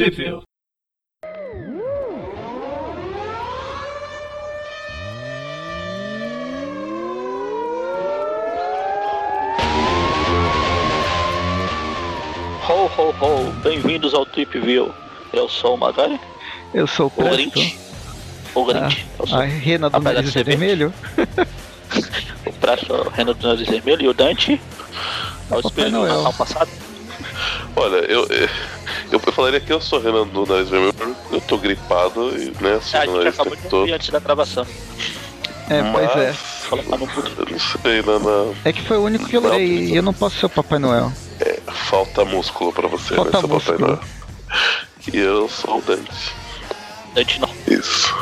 [0.00, 0.40] Tripville.
[12.66, 14.90] Ho, ho, ho, bem-vindos ao Tripville.
[15.34, 16.18] Eu sou o Magari,
[16.72, 17.36] Eu sou o o Presto.
[17.36, 17.78] Grinch.
[18.54, 19.06] O Grinch.
[19.26, 20.94] sou A rena do Apesar nariz de ser vermelho.
[22.46, 24.58] o Presto, o Renan do Nariz Vermelho e o Dante.
[25.50, 26.08] É o espelho do.
[26.08, 26.70] Natal passado.
[27.76, 28.26] Olha, eu,
[29.10, 32.52] eu, eu falaria que eu sou Renan do Nariz Vermelho, porque eu tô gripado e,
[32.62, 33.92] né, É, a sou o gente nariz acabou de todo.
[33.92, 34.66] antes da gravação.
[35.68, 36.34] É, pois é.
[36.88, 37.32] Mas, no puto.
[37.38, 40.02] eu não sei, né, na- É que foi o único que eu leio e eu
[40.02, 41.12] não posso ser o Papai Noel.
[41.88, 43.86] falta músculo pra você, Falta né, seu Papai músculo.
[43.86, 44.00] Noel.
[45.12, 46.32] E eu sou o Dante.
[47.14, 47.48] Dante não.
[47.66, 48.14] Isso.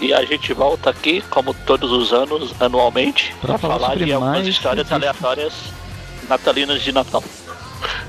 [0.00, 4.12] E a gente volta aqui, como todos os anos, anualmente, Pra pra falar falar de
[4.12, 5.52] algumas mais histórias aleatórias
[6.28, 7.22] natalinas de Natal.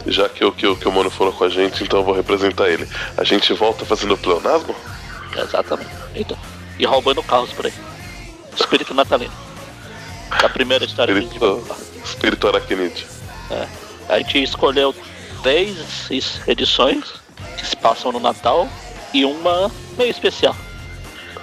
[0.07, 2.13] Já que o que, o que o Mano falou com a gente, então eu vou
[2.16, 2.88] representar ele.
[3.17, 4.75] A gente volta fazendo pleonasmo?
[5.38, 5.90] Exatamente.
[6.15, 6.37] Então,
[6.79, 7.73] e roubando carros por aí.
[8.57, 9.32] Espírito natalino.
[10.41, 11.76] Da primeira história que Espírito, contar.
[12.04, 13.07] espírito aracnídeo.
[14.10, 14.93] A gente escolheu
[15.43, 17.05] três es- edições
[17.57, 18.67] que se passam no Natal
[19.13, 20.55] e uma meio especial.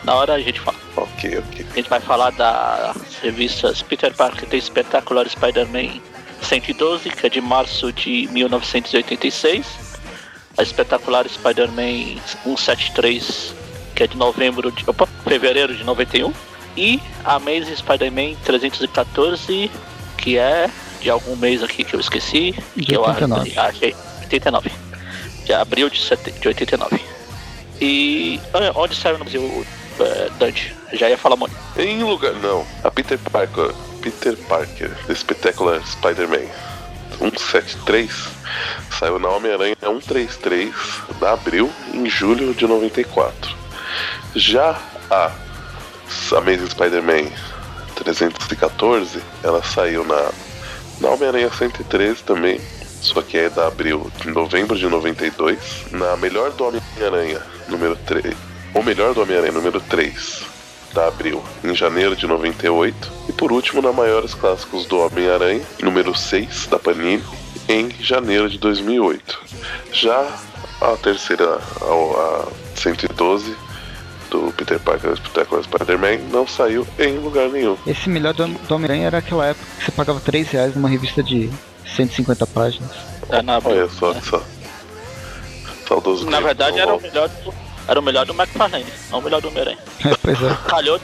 [0.04, 0.76] Na hora a gente fala.
[0.96, 1.66] Ok, ok.
[1.70, 6.00] A gente vai falar das revistas Peter Parker tem Espetacular Spider-Man
[6.42, 9.66] 112, que é de março de 1986.
[10.56, 13.54] A Espetacular Spider-Man 173,
[13.94, 14.82] que é de novembro de.
[14.88, 16.32] Opa, fevereiro de 91.
[16.76, 19.70] E a Amazing Spider-Man 314,
[20.16, 20.68] que é
[21.00, 22.54] de algum mês aqui que eu esqueci.
[22.76, 23.58] De que eu 89.
[23.58, 23.94] achei.
[24.22, 24.70] 89.
[25.44, 27.00] De abril de, sete- de 89.
[27.80, 29.66] E ah, onde saiu no Brasil,
[30.00, 30.74] eh, Dante?
[30.92, 31.54] Já ia falar muito.
[31.76, 32.32] Em lugar.
[32.34, 32.66] Não.
[32.82, 33.72] A Peter Parker.
[34.10, 36.48] Peter Parker, The Spectacular Spider-Man
[37.18, 38.10] 173
[38.98, 40.74] saiu na Homem-Aranha 133
[41.20, 43.54] da Abril em julho de 94.
[44.34, 45.30] Já a
[46.38, 47.30] Amazing Spider-Man
[47.96, 50.30] 314 ela saiu na,
[51.00, 52.58] na Homem-Aranha 113 também.
[53.02, 55.86] Só que é da Abril de novembro de 92.
[55.92, 58.34] Na Melhor do Homem-Aranha número 3.
[58.74, 60.47] O Melhor do Homem-Aranha número 3
[60.92, 63.12] da Abril, em janeiro de 98.
[63.28, 67.22] E por último, na Maiores Clássicos do Homem-Aranha, número 6 da Panini,
[67.68, 69.40] em janeiro de 2008.
[69.92, 70.26] Já
[70.80, 73.56] a terceira, a, a 112
[74.30, 77.76] do Peter Parker Spectacular Spider-Man, não saiu em lugar nenhum.
[77.86, 81.22] Esse melhor do, do Homem-Aranha era aquela época que você pagava 3 reais numa revista
[81.22, 81.50] de
[81.96, 82.90] 150 páginas.
[83.30, 84.42] É, na, Olha só, só.
[85.86, 87.54] Saudoso na verdade era o melhor do,
[87.88, 89.78] era o melhor do McFarlane, não o melhor do Homem-Aranha.
[90.04, 90.56] É, pois é.
[90.68, 91.00] Calhou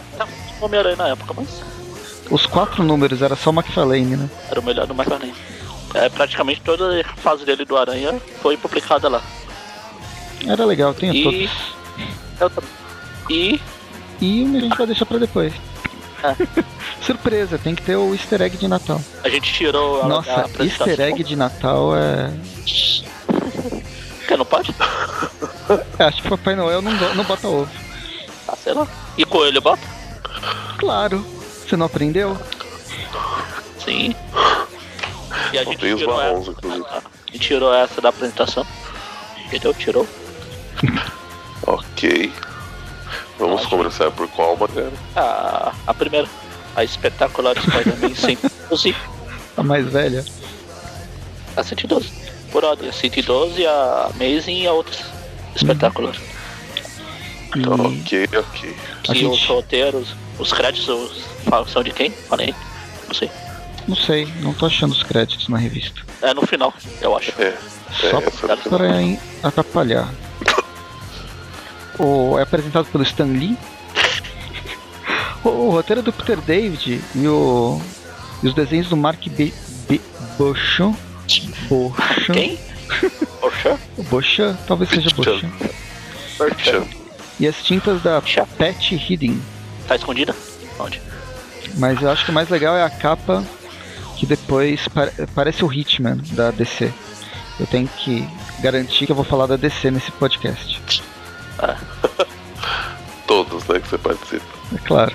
[0.60, 1.48] o Homem-Aranha na época, mas
[2.30, 4.30] Os quatro números era só o McFarlane, né?
[4.50, 5.34] era o melhor do McFarlane.
[5.94, 9.22] É, praticamente toda a fase dele do Aranha foi publicada lá.
[10.46, 11.50] Era legal, tinha E- todos.
[12.40, 12.70] Eu também.
[13.30, 13.60] E
[14.20, 15.52] E o a gente vai deixar pra depois.
[16.22, 16.34] É.
[17.04, 19.00] Surpresa, tem que ter o easter egg de Natal.
[19.22, 20.86] a gente tirou a, a Nossa, apresentação.
[20.88, 22.32] easter egg de Natal é.
[24.26, 24.74] Que não pode?
[25.98, 27.70] Acho que Papai Noel não, não bota ovo.
[28.48, 28.86] Ah, sei lá.
[29.16, 29.82] E Coelho bota?
[30.78, 31.20] Claro.
[31.66, 32.36] Você não aprendeu?
[33.84, 34.14] Sim.
[35.52, 36.50] E a gente tirou marrons, essa.
[36.52, 36.84] inclusive.
[36.90, 37.02] A
[37.32, 38.66] gente tirou essa da apresentação.
[39.46, 39.74] Entendeu?
[39.74, 40.06] Tirou.
[41.66, 42.30] Ok.
[43.38, 43.70] Vamos Pode.
[43.76, 44.92] começar por qual, Magari?
[45.16, 46.28] A, a primeira.
[46.76, 48.94] A espetacular Spider-Man 112.
[49.56, 50.22] A mais velha.
[51.56, 52.23] A 112.
[52.54, 52.88] Por ordem.
[52.88, 54.96] A 112, a Amazing e a outra.
[55.56, 56.14] Espetacular.
[57.56, 58.76] E Ok, ok.
[59.02, 61.24] Que gente- os roteiros, os créditos os-
[61.72, 62.10] são de quem?
[62.12, 62.54] Falei.
[63.08, 63.28] Não sei.
[63.88, 66.00] não sei, não tô achando os créditos na revista.
[66.22, 66.72] É no final,
[67.02, 67.32] eu acho.
[67.42, 67.56] É,
[67.92, 70.08] Só é pra- atrapalhar.
[71.98, 73.58] O, é apresentado pelo Stan Lee.
[75.44, 77.80] O, o roteiro é do Peter David e, o,
[78.44, 79.52] e os desenhos do Mark B.
[79.88, 80.00] B
[80.38, 80.96] Beauchamp.
[81.68, 82.32] Beauchamp.
[82.32, 82.58] Quem?
[83.96, 85.10] O Beauchamp, talvez seja.
[85.14, 85.52] Beauchamp.
[86.58, 86.86] Chama.
[87.40, 88.48] E as tintas da Beauchamp.
[88.58, 89.40] Pat Hidding.
[89.88, 90.34] Tá escondida?
[90.78, 91.00] Onde?
[91.76, 93.44] Mas eu acho que o mais legal é a capa
[94.16, 96.92] que depois pare- parece o Hitman da DC.
[97.58, 98.26] Eu tenho que
[98.60, 100.80] garantir que eu vou falar da DC nesse podcast.
[103.26, 104.44] Todos, né, que você participa.
[104.74, 105.14] É claro.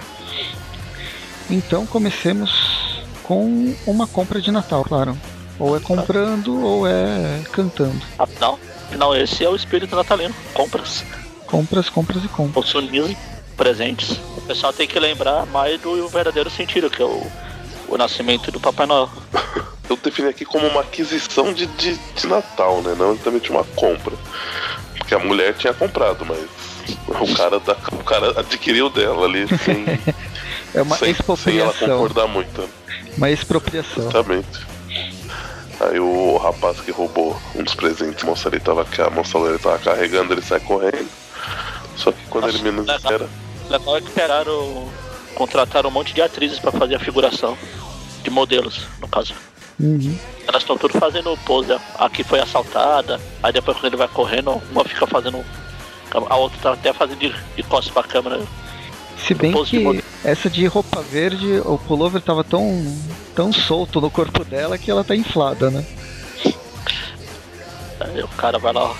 [1.49, 5.17] Então comecemos com uma compra de Natal, claro.
[5.59, 8.01] Ou é comprando ou é cantando.
[8.17, 8.57] Afinal,
[8.87, 10.33] afinal, esse é o espírito natalino.
[10.53, 11.03] Compras,
[11.45, 12.53] Compras, compras e compras.
[12.65, 13.15] consumismo,
[13.57, 14.11] presentes.
[14.37, 17.25] O pessoal tem que lembrar mais do verdadeiro sentido, que é o,
[17.87, 19.09] o nascimento do Papai Noel.
[19.89, 22.93] Eu defini aqui como uma aquisição de, de, de Natal, né?
[22.97, 24.13] Não exatamente uma compra.
[24.97, 26.39] porque a mulher tinha comprado, mas
[27.07, 29.85] o cara, da, o cara adquiriu dela ali sem,
[30.75, 31.87] É uma sem, sem ela expropriação.
[31.89, 32.69] concordar muito.
[33.17, 34.03] Uma expropriação.
[34.03, 34.47] Exatamente.
[35.79, 39.57] Aí o rapaz que roubou um dos presentes, a moça ali tava, a moça ali
[39.57, 41.07] tava carregando, ele sai correndo.
[41.95, 42.97] Só que quando Nossa, ele menos legal.
[42.97, 43.29] espera,
[43.69, 44.89] Legal é que pegaram.
[45.35, 47.57] Contrataram um monte de atrizes pra fazer a figuração.
[48.23, 49.33] De modelos, no caso.
[49.79, 50.17] Uhum.
[50.45, 51.71] Elas estão tudo fazendo pose.
[51.97, 53.19] Aqui foi assaltada.
[53.41, 55.45] Aí depois quando ele vai correndo, uma fica fazendo.
[56.11, 58.41] A outra tá até fazendo de, de costas pra câmera.
[59.25, 62.97] Se bem de que essa de roupa verde, o pullover tava tão,
[63.35, 65.85] tão solto no corpo dela que ela tá inflada, né?
[67.99, 68.95] Aí o cara vai lá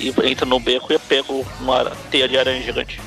[0.00, 3.00] e entra no beco e pega uma teia de aranha gigante.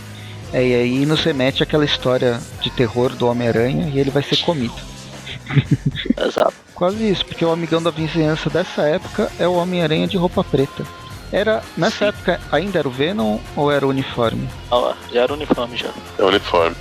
[0.53, 4.37] É, e aí nos remete aquela história de terror do Homem-Aranha e ele vai ser
[4.37, 4.75] comido.
[6.17, 6.53] Exato.
[6.75, 10.85] Quase isso, porque o amigão da vizinhança dessa época é o Homem-Aranha de roupa preta.
[11.31, 12.05] Era, nessa Sim.
[12.05, 14.47] época ainda era o Venom ou era o uniforme?
[14.69, 15.89] Ó, já era uniforme já.
[16.17, 16.75] é uniforme.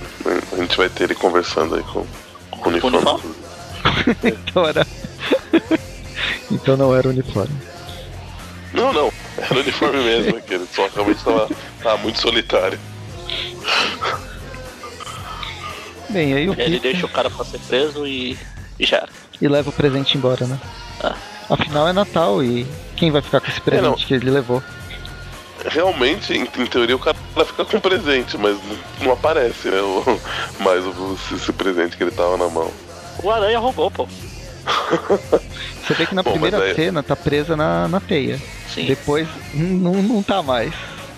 [0.51, 2.05] A gente vai ter ele conversando aí com,
[2.51, 2.97] com o uniforme.
[2.97, 3.35] Uniforme?
[4.23, 4.85] então era.
[6.51, 7.55] então não era o uniforme.
[8.73, 9.11] Não, não.
[9.37, 11.49] Era uniforme mesmo, que ele só realmente tava,
[11.81, 12.79] tava muito solitário.
[16.09, 18.37] Bem, aí o Ele Peter deixa o cara pra ser preso e,
[18.77, 19.07] e já
[19.41, 20.59] e leva o presente embora, né?
[21.03, 21.15] Ah.
[21.49, 22.65] Afinal é Natal e
[23.01, 23.95] quem vai ficar com esse presente não.
[23.95, 24.61] que ele levou?
[25.65, 27.17] Realmente, em, em teoria, o cara
[27.47, 28.55] fica com presente, mas
[29.01, 29.81] não, aparece, né?
[29.81, 30.19] O,
[30.63, 32.69] mais o, esse presente que ele tava na mão.
[33.23, 34.07] O aranha roubou, pô.
[35.83, 38.39] Você vê que na Bom, primeira aí- cena tá presa na, na teia.
[38.71, 38.85] Sim.
[38.85, 40.71] Depois não, não tá mais.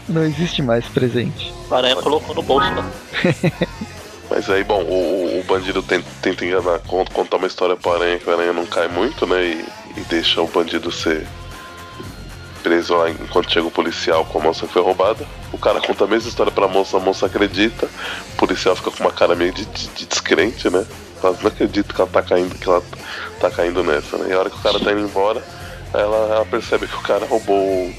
[0.07, 1.53] Não existe mais presente.
[1.69, 2.89] O aranha colocou no bolso lá.
[4.31, 8.18] Mas aí, bom, o, o bandido tenta, tenta enganar, con- contar uma história pro Aranha
[8.18, 9.44] que o Aranha não cai muito, né?
[9.44, 9.65] E,
[10.00, 11.27] e deixa o bandido ser
[12.63, 15.25] preso lá enquanto chega o policial com a moça que foi roubada.
[15.51, 17.88] O cara conta a mesma história pra moça, a moça acredita.
[18.33, 20.86] O policial fica com uma cara meio de, de- de descrente, né?
[21.21, 22.81] Mas não acredito que ela tá caindo, que ela
[23.39, 24.27] tá caindo nessa, né?
[24.30, 25.44] E a hora que o cara tá indo embora,
[25.94, 27.94] ela, ela percebe que o cara roubou o,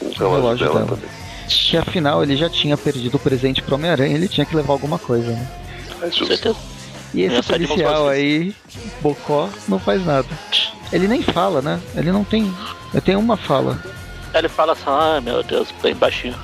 [0.00, 0.86] o relógio, relógio dela, dela.
[0.96, 1.10] também.
[1.48, 4.98] Que afinal ele já tinha perdido o presente pro Homem-Aranha, ele tinha que levar alguma
[4.98, 5.48] coisa, né?
[6.02, 6.56] É justo.
[7.14, 8.54] E esse policial aí,
[9.00, 10.26] Bocó, não faz nada.
[10.92, 11.80] Ele nem fala, né?
[11.94, 12.52] Ele não tem.
[12.92, 13.78] Eu tenho uma fala.
[14.32, 16.36] Aí ele fala assim, ai meu Deus, bem baixinho.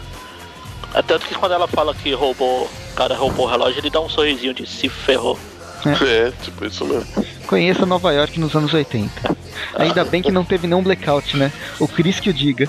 [0.94, 4.00] É tanto que quando ela fala que roubou, o cara roubou o relógio, ele dá
[4.00, 5.38] um sorrisinho de se ferrou.
[5.84, 7.26] É, tipo isso mesmo.
[7.46, 9.36] Conheça Nova York nos anos 80.
[9.74, 11.52] Ainda bem que não teve nenhum blackout, né?
[11.80, 12.68] O Chris que o diga.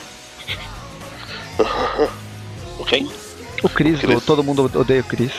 [2.80, 3.08] Ok?
[3.64, 4.16] O Chris, Chris.
[4.16, 5.32] do Todo Mundo Odeia o Chris.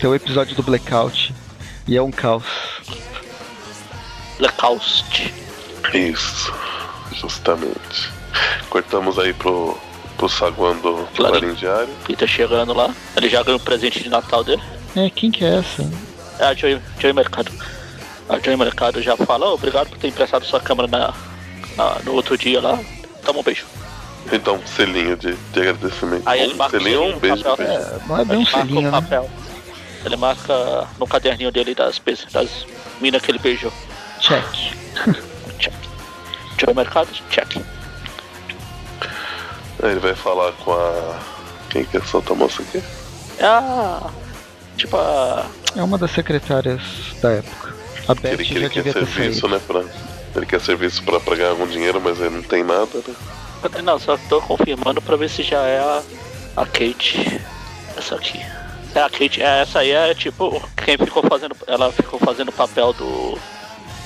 [0.00, 1.34] Tem o episódio do blackout.
[1.86, 2.44] E é um caos.
[4.38, 5.34] Blackout.
[5.92, 6.54] Isso,
[7.12, 8.10] justamente.
[8.70, 9.76] Cortamos aí pro,
[10.16, 11.38] pro saguão do, Clarim.
[11.38, 11.88] Clarim Diário.
[12.06, 14.62] Peter chegando lá, ele já ganhou o presente de Natal dele.
[14.96, 15.88] É, quem que é essa?
[16.38, 17.50] É a Joy, Joy Mercado.
[18.28, 21.12] A Joy Mercado já fala, "Oh, obrigado por ter emprestado sua câmera na,
[21.76, 22.78] na- no outro dia lá.
[23.24, 23.64] Toma um beijo.
[24.32, 26.22] Então, um selinho de, de agradecimento.
[26.26, 27.66] Aí ele um selinho ou um beijo papel.
[27.66, 27.82] beijo.
[27.82, 28.90] É, não é bem um Ele marca selinho, né?
[28.90, 29.30] papel.
[30.04, 32.00] Ele marca no caderninho dele das,
[32.32, 32.66] das
[33.00, 33.72] minas que ele beijou.
[34.20, 34.44] Check.
[35.58, 35.74] Check.
[36.58, 37.56] Joy Mercado, check.
[39.82, 41.18] Aí ele vai falar com a.
[41.70, 42.82] Quem que é essa outra moça aqui?
[43.38, 44.10] É a.
[44.76, 45.46] Tipo a.
[45.76, 46.80] É uma das secretárias
[47.20, 47.74] da época.
[48.06, 49.60] A Beth ele, que já ele quer serviço, né?
[49.66, 49.82] Pra,
[50.36, 53.14] ele quer serviço pra, pra ganhar algum dinheiro, mas ele não tem nada, né?
[53.82, 56.02] Não, só tô confirmando pra ver se já é a,
[56.56, 57.40] a Kate.
[57.96, 58.40] Essa aqui.
[58.94, 61.56] É a Kate, é, essa aí é tipo quem ficou fazendo.
[61.66, 63.38] Ela ficou fazendo o papel do.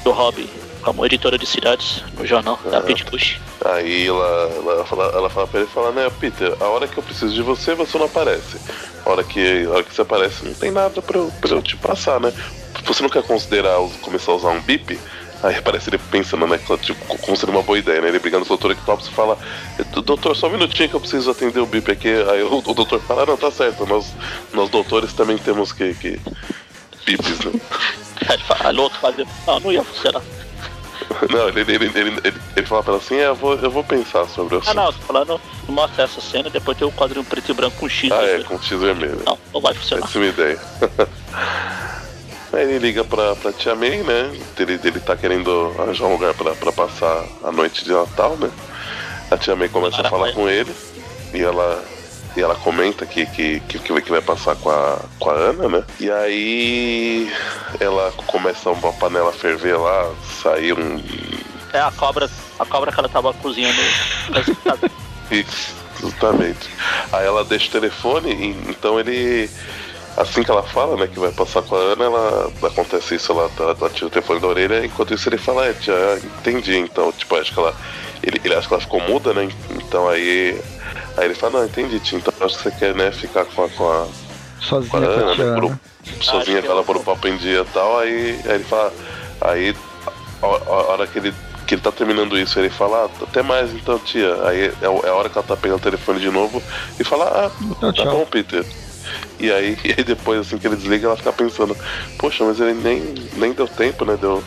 [0.04, 0.48] do Hobby
[0.82, 2.82] como editora de cidades no jornal da Ah.
[2.82, 3.38] Kate Bush.
[3.64, 7.02] Aí ela, ela, fala, ela fala pra ele fala, né, Peter, a hora que eu
[7.02, 8.58] preciso de você, você não aparece.
[9.04, 11.62] A hora que, a hora que você aparece, não tem nada pra eu, pra eu
[11.62, 12.32] te passar, né?
[12.84, 14.98] Você não quer considerar começar a usar um bip?
[15.42, 16.58] Aí aparece ele pensando, né?
[16.82, 18.08] Tipo, como seria uma boa ideia, né?
[18.08, 19.38] Ele brigando com o doutor Ectopus e fala,
[20.04, 22.08] doutor, só um minutinho que eu preciso atender o bip aqui.
[22.08, 24.12] Aí o, o doutor fala, ah, não, tá certo, nós,
[24.52, 25.94] nós doutores também temos que.
[25.94, 26.20] que...
[27.06, 27.52] bips, né?
[28.28, 29.26] Aí ele fala, alô, fazer.
[29.46, 30.22] Não, não ia funcionar.
[31.30, 32.22] Não, ele, ele, ele,
[32.56, 34.74] ele, fala pra ela assim, é, eu vou, eu vou pensar sobre o Ah, assunto.
[34.76, 37.88] não, tô falando, mostra essa cena e depois tem o quadrinho preto e branco com
[37.88, 38.10] X.
[38.12, 38.44] Ah, é, vermelho.
[38.44, 39.22] com X vermelho.
[39.24, 40.04] Não, não vai funcionar.
[40.06, 40.60] Essa é uma ideia.
[42.52, 44.32] Aí ele liga pra, pra Tia May, né?
[44.58, 48.50] Ele, ele tá querendo arranjar um lugar pra, pra passar a noite de Natal, né?
[49.30, 50.74] A Tia May começa a falar com ele
[51.34, 51.84] e ela,
[52.38, 55.84] e ela comenta que, que, que, que vai- passar com a, com a Ana, né?
[55.98, 57.32] E aí
[57.80, 61.02] ela começa uma panela a ferver lá, sair um.
[61.72, 63.76] É a cobra, a cobra que ela tava cozinhando.
[66.00, 66.68] Justamente.
[67.12, 69.50] Aí ela deixa o telefone, e, então ele.
[70.16, 73.48] Assim que ela fala, né, que vai passar com a Ana, ela acontece isso, ela,
[73.56, 75.94] ela, ela tira o telefone da orelha, enquanto isso ele fala, é, tia,
[76.40, 77.72] entendi, então, tipo, acho que ela.
[78.20, 79.48] Ele, ele acha que ela ficou muda, né?
[79.70, 80.60] Então aí.
[81.18, 83.68] Aí ele fala, não, entendi, tia, então acho que você quer, né, ficar com a.
[83.76, 84.06] Com a
[84.60, 85.78] Sozinha com a Ana, né, por-
[86.22, 88.64] sozinha Acho que com ela por um papo em dia e tal, aí, aí ele
[88.64, 88.92] fala.
[89.40, 89.74] Aí
[90.42, 91.34] a, a- a hora que ele,
[91.66, 94.34] que ele tá terminando isso, ele fala, ah, até mais então, tia.
[94.44, 96.62] Aí é, a- é a hora que ela tá pegando o telefone de novo
[96.98, 98.12] e fala, ah, Então, tá tchau.
[98.12, 98.64] bom, Peter.
[99.38, 101.76] E aí, e aí depois assim que ele desliga, ela fica pensando,
[102.18, 104.16] poxa, mas ele nem, nem deu tempo, né?
[104.20, 104.42] Deu,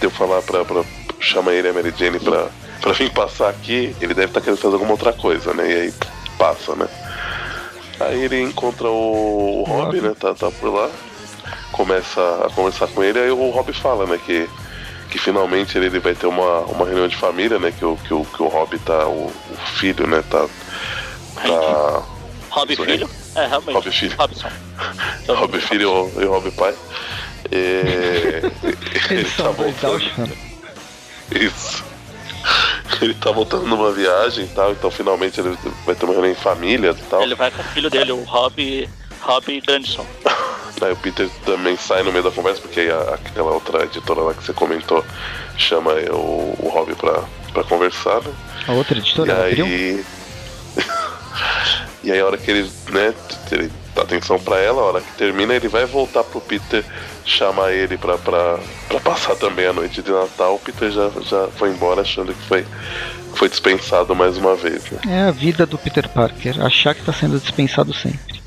[0.00, 0.82] deu falar pra, pra
[1.20, 2.48] chama ele e a Mary Jane pra,
[2.84, 5.66] pra vir passar aqui, ele deve estar querendo fazer alguma outra coisa, né?
[5.66, 5.94] E aí
[6.36, 6.86] passa, né?
[7.98, 10.14] Aí ele encontra o, o Rob, né?
[10.20, 10.90] Tá, tá por lá,
[11.72, 14.46] começa a conversar com ele, aí o Rob fala, né, que,
[15.08, 17.72] que finalmente ele, ele vai ter uma, uma reunião de família, né?
[17.72, 20.46] Que o, que o, que o Rob tá, o, o filho, né, tá.
[21.36, 22.02] tá
[22.50, 22.76] Rob.
[22.76, 23.08] Filho?
[23.34, 23.74] É, realmente.
[23.76, 24.16] Rob Filho.
[24.18, 24.48] Robson.
[25.26, 26.74] Rob filho e Rob pai.
[27.52, 28.40] É,
[29.12, 30.02] ele Eles tá voltando.
[31.30, 31.93] Isso.
[33.00, 36.36] Ele tá voltando numa viagem e tal, então finalmente ele vai ter uma reunião em
[36.36, 37.22] família e tal.
[37.22, 38.88] Ele vai com o filho dele, o Rob,
[39.20, 40.06] Rob Grandson.
[40.80, 44.34] Aí o Peter também sai no meio da conversa, porque a- aquela outra editora lá
[44.34, 45.04] que você comentou
[45.56, 47.22] chama o, o Rob pra,
[47.52, 48.32] pra conversar, né?
[48.68, 49.64] A outra E editora abriu.
[49.66, 50.04] aí.
[52.02, 53.14] e aí a hora que ele, né,
[53.52, 56.84] ele dá atenção pra ela, a hora que termina, ele vai voltar pro Peter
[57.24, 58.58] chamar ele pra, pra,
[58.88, 60.56] pra passar também a noite de Natal.
[60.56, 62.66] O Peter já, já foi embora achando que foi,
[63.34, 64.98] foi dispensado mais uma vez, né?
[65.08, 68.42] É a vida do Peter Parker, achar que tá sendo dispensado sempre.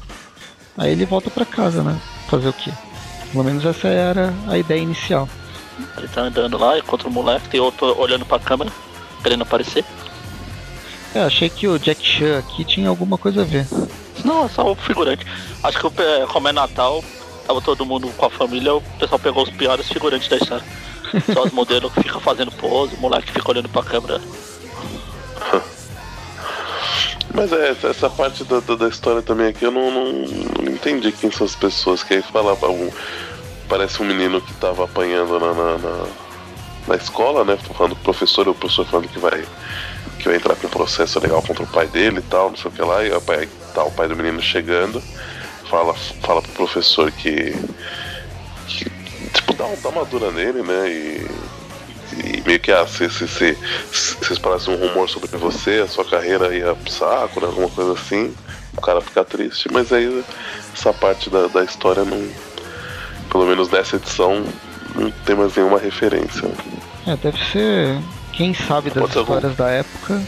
[0.77, 1.99] Aí ele volta pra casa, né?
[2.29, 2.71] Fazer o quê?
[3.31, 5.27] Pelo menos essa era a ideia inicial.
[5.97, 8.71] Ele tá andando lá, encontra o moleque, tem outro olhando pra câmera,
[9.21, 9.83] querendo aparecer.
[11.15, 13.65] É, achei que o Jack Chan aqui tinha alguma coisa a ver.
[14.27, 15.25] Não, é só o figurante.
[15.63, 15.89] Acho que
[16.27, 17.03] como é Natal,
[17.47, 20.65] tava todo mundo com a família, o pessoal pegou os piores figurantes da história.
[21.33, 24.19] Só os modelos que ficam fazendo pose, o moleque fica olhando pra câmera.
[27.33, 31.11] Mas é, essa- parte da, da, da história também aqui eu não, não, não entendi
[31.11, 32.89] quem são as pessoas que aí falava um,
[33.69, 36.05] parece um menino que tava apanhando na, na, na,
[36.87, 37.57] na escola, né?
[37.77, 39.45] Falando com o professor, o professor falando que vai,
[40.19, 42.71] que vai entrar com um processo legal contra o pai dele e tal, não sei
[42.71, 44.99] o que lá, e o pai, tá o pai do menino chegando,
[45.69, 47.55] fala, fala pro professor que,
[48.67, 48.89] que
[49.33, 50.89] tipo, dá, dá uma dura nele, né?
[50.89, 51.27] E,
[52.39, 53.55] e meio que ah, se, se, se,
[53.91, 57.69] se, se espalhasse um rumor sobre você, a sua carreira ia pro saco, né, alguma
[57.69, 58.33] coisa assim,
[58.75, 59.69] o cara fica triste.
[59.71, 60.23] Mas aí
[60.73, 62.27] essa parte da, da história não.
[63.29, 64.43] Pelo menos nessa edição
[64.95, 66.49] não tem mais nenhuma referência.
[67.05, 67.99] É, deve ser.
[68.33, 70.21] Quem sabe das Pode ser algum- histórias da época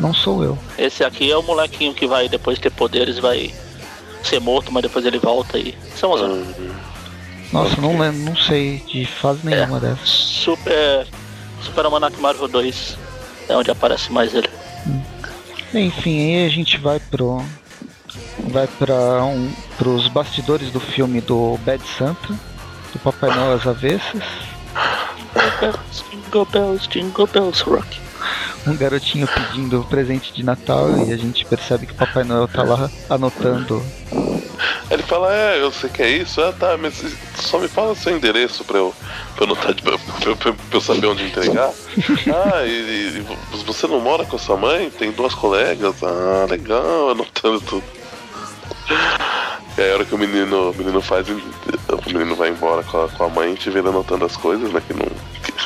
[0.00, 0.58] não sou eu.
[0.78, 3.54] Esse aqui é o molequinho que vai depois ter poderes, vai
[4.24, 5.74] ser morto, mas depois ele volta e.
[5.96, 6.74] São os Hum,
[7.52, 10.08] Nossa, não lembro, não sei de fase nenhuma dessas.
[10.08, 11.06] Super.
[11.62, 12.96] Super Almanac Marvel 2
[13.48, 14.48] é onde aparece mais ele.
[15.74, 17.42] Enfim, aí a gente vai pro.
[18.48, 22.34] Vai para um, pros bastidores do filme do Bad Santa,
[22.92, 24.22] do Papai Noel às avessas.
[26.10, 28.00] Jingle bells, jingle bells, rock.
[28.66, 32.62] Um garotinho pedindo presente de Natal e a gente percebe que o Papai Noel tá
[32.62, 33.82] lá anotando.
[34.90, 37.02] Ele fala, é, eu sei que é isso, ah tá, mas
[37.36, 38.92] só me fala seu endereço pra eu,
[39.36, 41.70] pra eu, notar de, pra, pra- pra- eu saber onde entregar.
[42.34, 43.26] ah, e, e
[43.64, 44.90] você não mora com a sua mãe?
[44.90, 45.94] Tem duas colegas?
[46.02, 47.84] Ah, legal, anotando tudo.
[49.78, 51.40] E aí a hora que o menino, o menino faz, o
[52.12, 54.82] menino vai embora com a, com a mãe, vê ele anotando as coisas, né?
[54.86, 55.06] Que, não,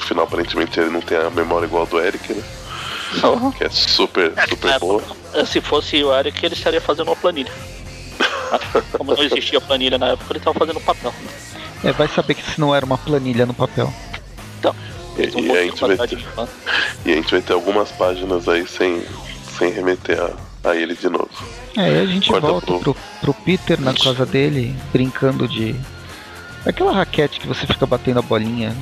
[0.04, 2.42] que afinal aparentemente ele não tem a memória igual a do Eric, né?
[3.56, 5.02] Que é super, super É, boa.
[5.46, 7.52] Se fosse o Eric, ele estaria fazendo uma planilha.
[8.96, 11.12] Como não existia planilha na época, ele estava fazendo papel.
[11.82, 13.92] É, vai saber que isso não era uma planilha no papel.
[14.58, 14.74] Então,
[15.18, 16.48] E, um e a gente vai ter, fã.
[17.04, 19.04] e a gente vai ter algumas páginas aí sem,
[19.58, 21.28] sem remeter a, a ele de novo.
[21.76, 25.74] É, aí a gente Corta volta pro- pro, pro Peter na casa dele, brincando de.
[26.66, 28.74] Aquela raquete que você fica batendo a bolinha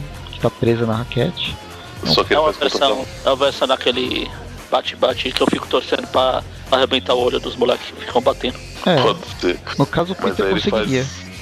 [0.42, 1.56] tá presa na raquete.
[2.04, 4.30] Só que É ele uma versão, é uma versão daquele
[4.70, 8.58] bate-bate que eu fico torcendo pra arrebentar o olho dos moleques que ficam batendo.
[8.84, 9.58] É, Pode ser.
[9.78, 11.04] no caso o Peter conseguiria.
[11.04, 11.32] faz.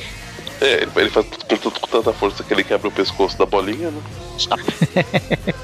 [0.60, 3.46] É, ele, ele faz com, tanto- com tanta força que ele quebra o pescoço da
[3.46, 4.02] bolinha, né?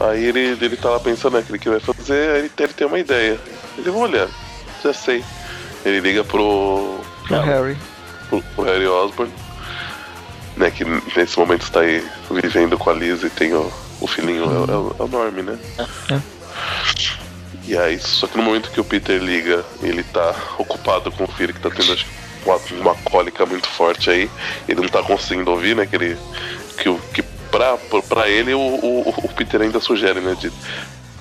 [0.00, 2.86] Aí ele, ele tá lá pensando naquilo que vai fazer, aí ele, tem- ele tem
[2.86, 3.38] uma ideia.
[3.76, 4.28] Ele vai olhar,
[4.82, 5.22] já sei.
[5.84, 7.76] Ele liga pro, Pro Harry.
[8.28, 9.30] pro, pro Harry Osborn,
[10.60, 10.70] né?
[10.70, 10.84] Que
[11.16, 14.64] nesse momento está aí vivendo com a Liz e tem o, o filhinho, é, o-
[14.70, 15.58] é o- é Norm, né?
[16.10, 16.20] É.
[17.66, 21.28] E aí, só que no momento que o Peter liga, ele tá ocupado com o
[21.28, 22.06] filho que tá tendo acho,
[22.44, 24.30] uma, uma cólica muito forte aí.
[24.68, 25.86] Ele não tá conseguindo ouvir, né?
[25.86, 26.18] Que, ele,
[26.78, 27.76] que, que pra,
[28.08, 30.34] pra ele o, o, o Peter ainda sugere, né?
[30.40, 30.50] De,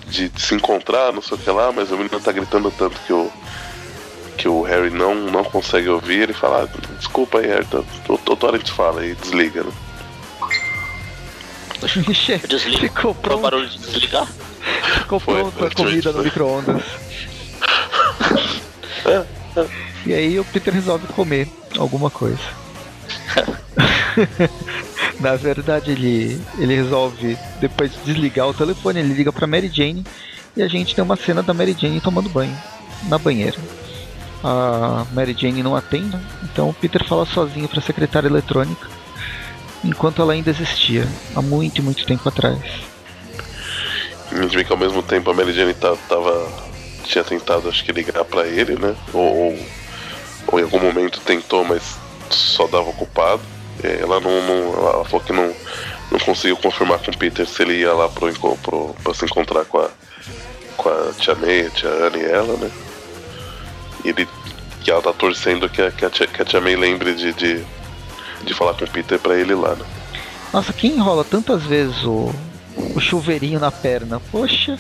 [0.08, 3.00] de, de, se encontrar, não sei o que lá, mas o menino tá gritando tanto
[3.06, 3.32] que o,
[4.40, 6.22] que o Harry não, não consegue ouvir.
[6.22, 7.68] Ele fala: Desculpa aí, Harry,
[8.08, 9.72] outra hora a gente fala e desliga, né?
[12.48, 12.80] Desliga.
[12.80, 13.38] Ficou pronto.
[13.38, 14.28] o barulho de desligar?
[15.00, 16.84] Ficou pronto a comida no micro-ondas.
[20.06, 22.40] e aí o Peter resolve comer alguma coisa.
[25.20, 30.06] Na verdade, ele, ele resolve, depois de desligar o telefone, ele liga pra Mary Jane
[30.56, 32.58] e a gente tem uma cena da Mary Jane tomando banho
[33.08, 33.58] na banheira.
[34.44, 38.88] A Mary Jane não atende, então o Peter fala sozinho pra secretária eletrônica
[39.84, 42.60] enquanto ela ainda existia, há muito, muito tempo atrás.
[44.32, 46.52] A gente vê que ao mesmo tempo a Mary Jane tava,
[47.04, 48.96] tinha tentado, acho que, ligar para ele, né?
[49.14, 49.60] Ou, ou,
[50.48, 51.98] ou, em algum momento tentou, mas
[52.30, 53.42] só dava ocupado.
[53.82, 55.54] Ela não, não ela falou que não,
[56.12, 59.80] não conseguiu confirmar com o Peter se ele ia lá pro, pro, se encontrar com
[59.80, 59.90] a,
[60.78, 62.70] com a tia May, a tia Anne e ela, né?
[64.04, 64.28] Ele,
[64.82, 67.34] que ela tá torcendo que a, que a, tia, que a tia May lembre de,
[67.34, 67.64] de,
[68.44, 69.86] de falar com o Peter pra ele lá, né?
[70.52, 72.34] Nossa, quem enrola tantas vezes o,
[72.96, 74.20] o chuveirinho na perna.
[74.32, 74.78] Poxa.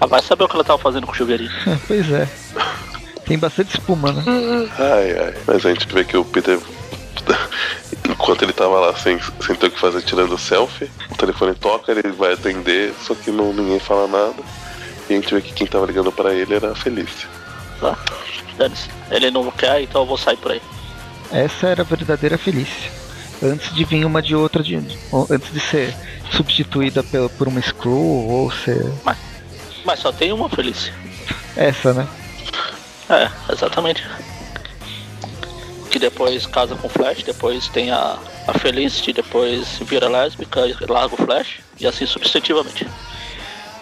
[0.00, 1.50] Ah, vai saber o que ela tava fazendo com o chuveirinho.
[1.86, 2.28] pois é.
[3.24, 4.22] Tem bastante espuma, né?
[4.78, 5.34] Ai, ai.
[5.46, 6.58] Mas a gente vê que o Peter.
[8.08, 11.92] Enquanto ele tava lá sem, sem ter o que fazer tirando selfie, o telefone toca,
[11.92, 14.42] ele vai atender, só que não, ninguém fala nada.
[15.08, 17.28] E a gente vê que quem tava ligando pra ele era a Felícia.
[17.80, 17.96] Tá.
[19.10, 20.62] Ele não quer, então eu vou sair por aí.
[21.32, 23.04] Essa era a verdadeira Felícia
[23.42, 25.94] antes de vir uma de outra, de, antes de ser
[26.32, 28.92] substituída por, por uma Screw ou ser.
[29.04, 29.18] Mas,
[29.84, 30.92] mas só tem uma Felícia.
[31.56, 32.08] Essa, né?
[33.08, 34.04] É, exatamente.
[35.90, 41.18] Que depois casa com Flash, depois tem a, a Felicity, depois vira lésbica, larga o
[41.24, 42.86] Flash, e assim sucessivamente.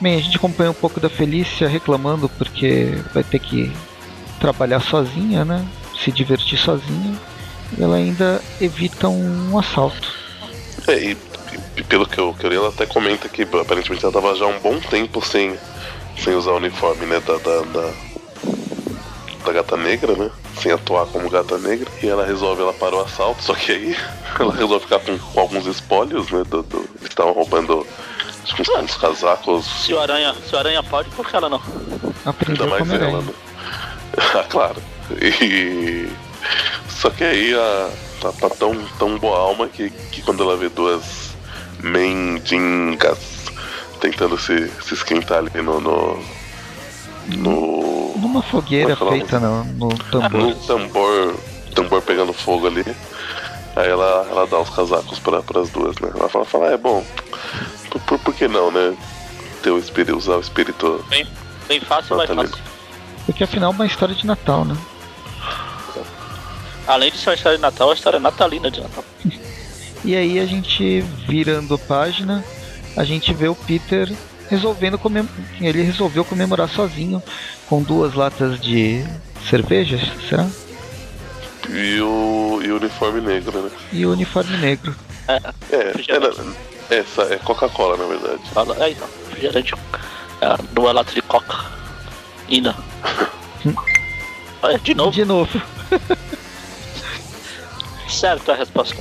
[0.02, 3.72] Bem, a gente acompanha um pouco da Felícia reclamando porque vai ter que
[4.40, 5.64] trabalhar sozinha, né?
[6.02, 7.16] Se divertir sozinha
[7.80, 10.12] ela ainda evita um assalto.
[10.88, 11.16] É, e,
[11.76, 14.46] e pelo que eu, que eu li, ela até comenta que aparentemente ela estava já
[14.46, 15.56] um bom tempo sem,
[16.18, 17.92] sem usar o uniforme, né, da, da, da,
[19.44, 23.00] da, gata negra, né, sem atuar como gata negra, e ela resolve, ela para o
[23.00, 23.96] assalto, só que aí
[24.38, 27.86] ela resolve ficar com, com alguns espólios, né, do, do, estavam roubando
[28.80, 29.64] uns, casacos.
[29.64, 31.60] Se o Aranha, se o Aranha pode, por que ela não?
[32.24, 33.32] Aprendeu Ainda mais ela, né?
[34.34, 34.76] ah, claro.
[35.20, 36.08] E
[36.88, 40.68] só que aí a, tá, tá tão, tão boa alma que, que quando ela vê
[40.68, 41.34] duas
[41.82, 43.32] mendigas
[44.00, 45.80] tentando se, se esquentar ali no.
[45.80, 46.22] no,
[47.28, 50.40] no Numa fogueira é feita no, no tambor.
[50.40, 51.36] No tambor.
[51.74, 52.84] Tambor pegando fogo ali.
[53.74, 56.10] Aí ela, ela dá os casacos para as duas, né?
[56.14, 57.02] Ela fala, fala é bom.
[58.24, 58.96] Por, que não, né?
[59.62, 61.04] Ter o espírito, usar o espírito.
[61.08, 61.26] Bem,
[61.68, 62.56] bem fácil, mais fácil.
[63.26, 64.76] Porque afinal é uma história de Natal, né?
[66.86, 69.04] Além de ser uma história de Natal, é uma história natalina de Natal.
[70.04, 72.44] e aí a gente virando a página,
[72.96, 74.12] a gente vê o Peter
[74.50, 75.26] resolvendo comem
[75.60, 77.22] ele resolveu comemorar sozinho
[77.68, 79.02] com duas latas de
[79.48, 80.46] cerveja, será?
[81.70, 83.70] E o, e o uniforme negro, né?
[83.92, 84.94] E o uniforme negro.
[85.28, 85.34] É,
[85.70, 86.22] é, é,
[86.98, 88.40] essa é Coca-Cola, na verdade.
[88.80, 89.74] É, então, refrigerante.
[90.40, 91.64] É, duas latas de coca.
[92.48, 92.76] Ina.
[94.62, 95.10] Olha, de novo.
[95.10, 95.62] De novo.
[98.08, 98.96] certo a resposta.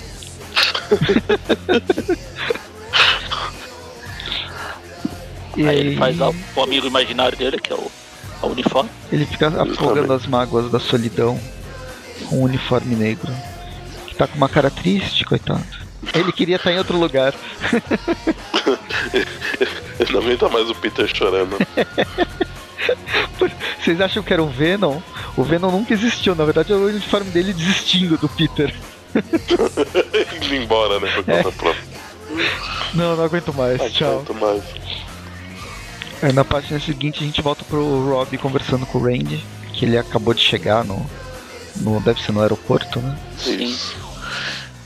[5.56, 7.92] e aí ele faz o, o amigo imaginário dele, que é o,
[8.42, 8.90] o uniforme.
[9.12, 11.40] Ele fica afogando as mágoas da solidão
[12.28, 13.32] com um uniforme negro.
[14.08, 15.81] Que tá com uma cara triste, coitado.
[16.14, 17.34] Ele queria estar em outro lugar.
[20.12, 21.58] Não aguenta mais o Peter chorando.
[23.80, 25.00] Vocês acham que era o Venom?
[25.38, 28.74] O Venom nunca existiu, na verdade é o uniforme dele desistindo do Peter.
[30.44, 31.12] Indo embora, né?
[31.14, 31.52] Por conta é.
[31.52, 31.84] própria.
[32.94, 33.78] Não, não aguento mais.
[33.80, 34.14] Não Tchau.
[34.14, 34.64] Aguento mais.
[36.22, 39.98] É, na página seguinte a gente volta pro Rob conversando com o Randy, que ele
[39.98, 41.04] acabou de chegar no,
[41.78, 42.00] no.
[42.02, 43.18] Deve ser no aeroporto, né?
[43.46, 44.11] Isso.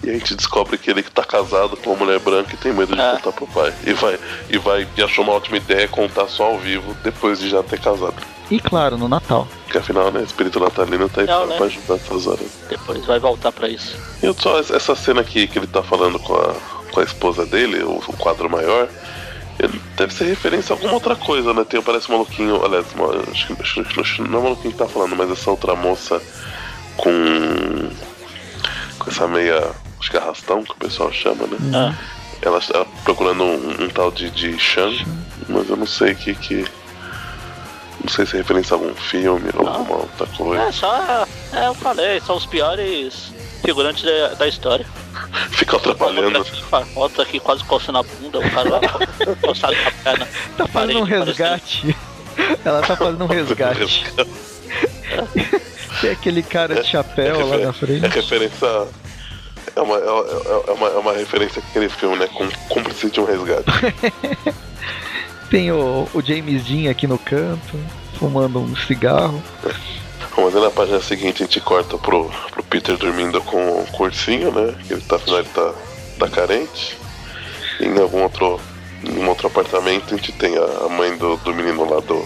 [0.03, 2.73] E a gente descobre que ele que tá casado com uma mulher branca e tem
[2.73, 3.11] medo de é.
[3.13, 3.73] contar pro pai.
[3.85, 7.49] E vai, e vai, e achou uma ótima ideia contar só ao vivo depois de
[7.49, 8.15] já ter casado.
[8.51, 9.47] E claro, no Natal.
[9.71, 11.57] Que afinal, né, espírito natalino tá aí Não, pra, né?
[11.57, 12.47] pra ajudar essas horas.
[12.69, 13.97] Depois vai voltar pra isso.
[14.21, 16.53] E só essa cena aqui que ele tá falando com a,
[16.91, 18.87] com a esposa dele, o, o quadro maior,
[19.95, 21.63] Deve ser referência a alguma outra coisa, né?
[21.63, 22.63] Tem, parece um maluquinho.
[22.65, 22.85] Aliás,
[23.31, 26.21] acho que, acho, acho, não é o maluquinho que tá falando, mas essa outra moça
[26.97, 27.89] com.
[28.99, 29.71] com essa meia.
[30.05, 31.57] Acho que é arrastão que o pessoal chama, né?
[31.73, 31.93] Ah,
[32.41, 34.91] Ela está procurando um, um tal de, de Shan,
[35.49, 36.65] mas eu não sei o que que.
[38.03, 39.73] Não sei se é referência a algum filme ou Não.
[39.73, 40.61] alguma outra coisa.
[40.63, 41.25] é só.
[41.53, 43.33] É, eu falei, são os piores
[43.65, 44.85] figurantes da, da história.
[45.49, 46.45] Fica atrapalhando.
[46.95, 48.79] Outra aqui, quase coçando a bunda, o cara lá
[49.41, 50.27] coçado na perna.
[50.55, 51.97] Tá fazendo um resgate.
[52.63, 54.05] Ela tá fazendo um resgate.
[56.01, 58.07] Tem aquele cara de chapéu lá na É frente.
[58.07, 58.87] referência.
[59.75, 62.27] É uma, é, é- é uma, é uma referência àquele filme, né?
[62.33, 63.65] Com cúmplice de um resgate.
[65.49, 67.79] Tem o, o James Dean aqui no canto,
[68.17, 69.41] fumando um cigarro.
[70.35, 73.85] Bom, Mas aí na página seguinte a gente corta pro, pro Peter dormindo com o
[73.91, 74.73] cursinho, né?
[74.87, 75.73] Que ele tá, afinal ele tá,
[76.19, 76.97] tá carente.
[77.79, 78.59] E em algum outro.
[79.03, 82.25] Em um outro apartamento a gente tem a, a mãe do, do menino lá do.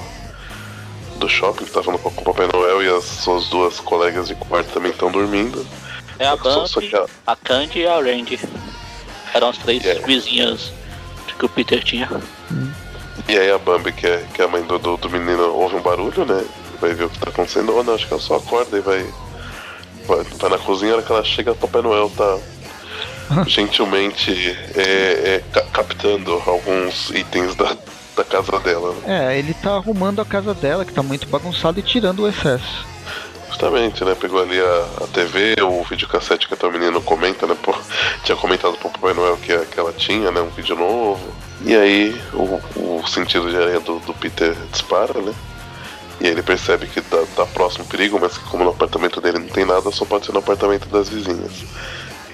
[1.18, 4.36] Do shopping que tá falando com o Papai Noel e as suas duas colegas de
[4.36, 5.68] quarto também estão dormindo.
[6.20, 8.40] É a Só- só Bambi, que a- Candy e a Randy.
[9.34, 9.96] Eram as três É.
[9.96, 10.72] vizinhas
[11.38, 12.10] que o Peter tinha.
[13.28, 15.76] E aí a Bambi, que é, que é a mãe do, do, do menino, ouve
[15.76, 16.44] um barulho, né?
[16.82, 17.74] Vai ver o que tá acontecendo.
[17.76, 19.06] Ou não, acho que ela só acorda e vai.
[20.08, 22.38] Vai, vai na cozinha, a hora que ela chega, o Papai Noel tá
[23.48, 27.78] gentilmente é, é, ca- captando alguns itens da,
[28.18, 28.94] da casa dela.
[29.06, 29.34] Né?
[29.36, 32.86] É, ele tá arrumando a casa dela, que tá muito bagunçada, e tirando o excesso.
[33.60, 34.16] Justamente, né?
[34.16, 37.58] Pegou ali a, a TV, o videocassete que até o menino comenta, né?
[37.62, 37.76] Pô,
[38.24, 40.40] tinha comentado pro Papai Noel que, que ela tinha, né?
[40.40, 41.20] Um vídeo novo.
[41.66, 45.34] E aí o, o sentido de aranha do, do Peter dispara, né?
[46.22, 49.40] E aí ele percebe que tá, tá próximo perigo, mas que como no apartamento dele
[49.40, 51.66] não tem nada, só pode ser no apartamento das vizinhas.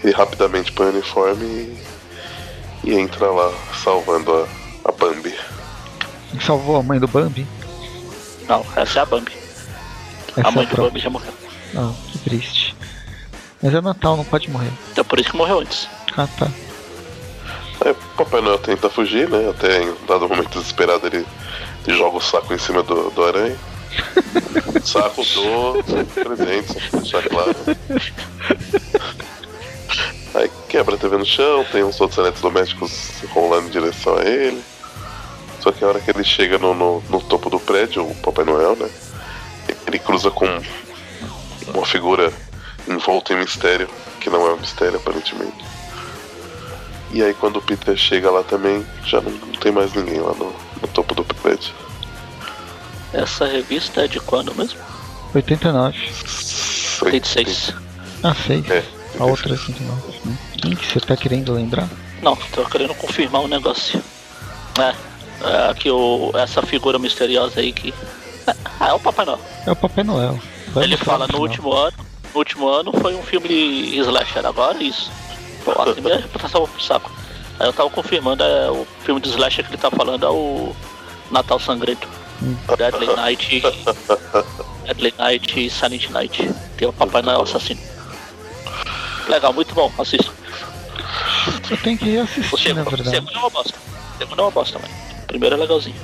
[0.04, 1.82] Ele rapidamente põe o uniforme e,
[2.84, 3.52] e entra lá,
[3.84, 5.34] salvando a, a Bambi.
[6.40, 7.48] Salvou a mãe do Bambi.
[8.48, 9.45] Não, essa é a Bambi.
[10.38, 10.76] Essa a mãe é do.
[10.76, 11.34] Bambi já morreu.
[11.74, 12.76] Não, que triste.
[13.62, 14.72] Mas é Natal, não pode morrer.
[14.92, 15.88] Então por isso que morreu antes.
[16.16, 16.52] Ah, tá.
[17.84, 19.50] Aí o Papai Noel tenta fugir, né?
[19.50, 21.26] Até em dado momento desesperado ele,
[21.86, 23.58] ele joga o saco em cima do, do aranha.
[24.84, 27.56] saco do presente, só pra deixar claro.
[30.36, 34.62] Aí quebra a TV no chão, tem uns outros eletrodomésticos rolando em direção a ele.
[35.62, 38.46] Só que a hora que ele chega no, no, no topo do prédio, o Papai
[38.46, 38.90] Noel, né?
[39.88, 40.46] Ele cruza com
[41.68, 42.32] uma figura
[42.88, 45.64] envolta em mistério, que não é um mistério aparentemente.
[47.12, 50.34] E aí quando o Peter chega lá também, já não, não tem mais ninguém lá
[50.34, 51.74] no, no topo do prédio.
[53.14, 54.80] Essa revista é de quando mesmo?
[55.34, 55.98] 89.
[57.02, 57.74] 86.
[58.24, 58.70] Ah, 6.
[58.70, 58.84] É,
[59.20, 60.02] A outra é 89.
[60.26, 60.36] Hum.
[60.62, 61.88] Quem que você tá querendo lembrar?
[62.22, 64.02] Não, tô querendo confirmar um negócio.
[64.80, 67.94] É, é que o, essa figura misteriosa aí que.
[68.86, 69.40] Ah, é o Papai Noel.
[69.66, 70.40] É o Papai Noel.
[70.68, 71.98] Vai Ele fala no último ano.
[72.32, 75.12] No último ano foi um filme slasher, agora isso.
[75.64, 77.12] Pô, assim minha reputação pro saco.
[77.60, 80.76] Aí eu tava confirmando, é, o filme de slasher que ele tá falando é o
[81.32, 82.08] Natal Sangrento.
[82.78, 83.64] Deadly Night.
[84.86, 86.52] Deadly Night e Silent Night.
[86.78, 87.80] Tem o Papai Noel assassino.
[89.28, 90.32] Legal, muito bom, assista.
[91.72, 93.10] Eu tenho que O reassistir, na segundo, o verdade.
[93.16, 93.74] segundo é uma bosta.
[94.14, 94.92] O segundo é uma bosta, mas
[95.24, 95.96] o primeiro é legalzinho.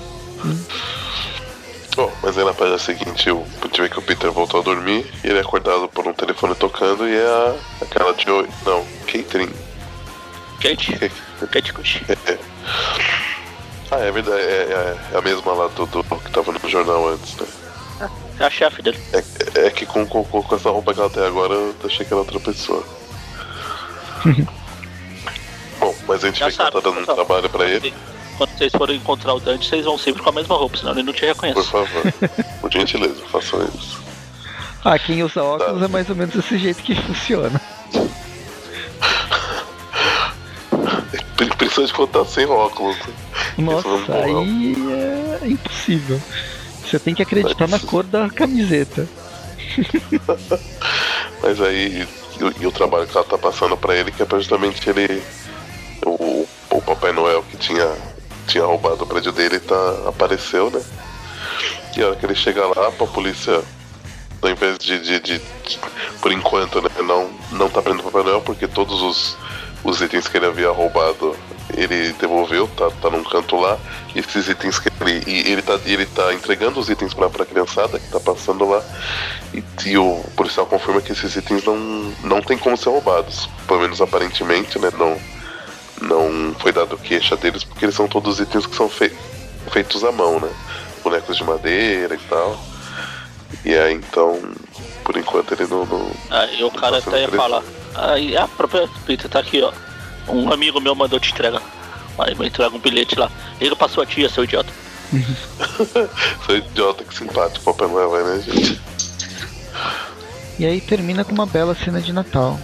[1.96, 4.64] Bom, mas aí na página seguinte o, a gente vê que o Peter voltou a
[4.64, 8.48] dormir e ele é acordado por um telefone tocando e é a, aquela Joy.
[8.66, 9.54] Não, Catherine.
[10.62, 11.12] Kate,
[11.52, 12.02] Kate Cush.
[13.92, 17.10] Ah, é verdade, é, é- é a mesma lá do, do que tava no jornal
[17.10, 17.48] antes, né?
[18.40, 18.98] É a chefe dele.
[19.14, 22.14] É, é que com, com, com essa roupa que ela tem agora, eu achei que
[22.14, 22.84] era outra pessoa.
[25.80, 27.94] Bom, mas a gente Já vê que ela tá sabe, dando um trabalho pra ele.
[28.42, 31.04] Quando vocês forem encontrar o Dante, vocês vão sempre com a mesma roupa, senão ele
[31.04, 31.64] não te Por reconhece.
[31.70, 32.12] favor,
[32.60, 34.02] por gentileza, façam isso.
[34.84, 35.86] Ah, quem usa óculos Tá.
[35.86, 37.62] é mais ou menos desse jeito que funciona.
[41.38, 42.98] Pre- Principalmente quando tá sem óculos.
[43.60, 44.76] Nossa, é aí
[45.44, 46.20] é impossível.
[46.84, 49.08] Você tem que acreditar na cor da camiseta.
[51.44, 52.08] Mas aí,
[52.40, 54.90] e, o- e o trabalho que ela tá passando pra ele, que é pra justamente
[54.90, 55.22] ele.
[56.04, 57.88] O, o Papai Noel que tinha,
[58.48, 59.76] tinha roubado o prédio dele tá,
[60.08, 60.82] apareceu, né?
[61.98, 63.62] E a hora que ele chega lá, a polícia,
[64.42, 65.80] ao invés de, de, de- de-
[66.22, 69.38] por enquanto, né, não, não tá prendendo o Papai Noel, porque todos os,
[69.84, 71.36] os itens que ele havia roubado
[71.78, 73.78] ele devolveu, tá, tá num canto lá.
[74.14, 75.24] E esses itens que ele.
[75.26, 78.84] E ele tá, ele tá entregando os itens pra, pra criançada que tá passando lá.
[79.54, 81.78] E, e o policial confirma que esses itens não,
[82.24, 83.50] não tem como ser roubados.
[83.68, 84.90] Pelo menos aparentemente, né?
[84.98, 85.18] Não,
[86.02, 89.12] não foi dado queixa deles porque eles são todos itens que são fei
[89.72, 90.50] feitos à mão, né?
[91.04, 92.60] Bonecos de madeira e tal.
[93.64, 94.40] E aí então,
[95.04, 95.86] por enquanto ele não.
[95.86, 97.64] não aí o cara tá até ia falar.
[97.96, 99.72] Aí a própria Peter tá aqui, ó.
[100.28, 101.62] Um amigo meu mandou te entregar.
[102.18, 103.32] Aí me entrega um bilhete lá.
[103.60, 104.72] Liga pra sua tia, seu idiota.
[106.46, 108.82] Seu idiota, que simpático, Papai Noel, é, né, gente?
[110.58, 112.58] E aí termina com uma bela cena de Natal.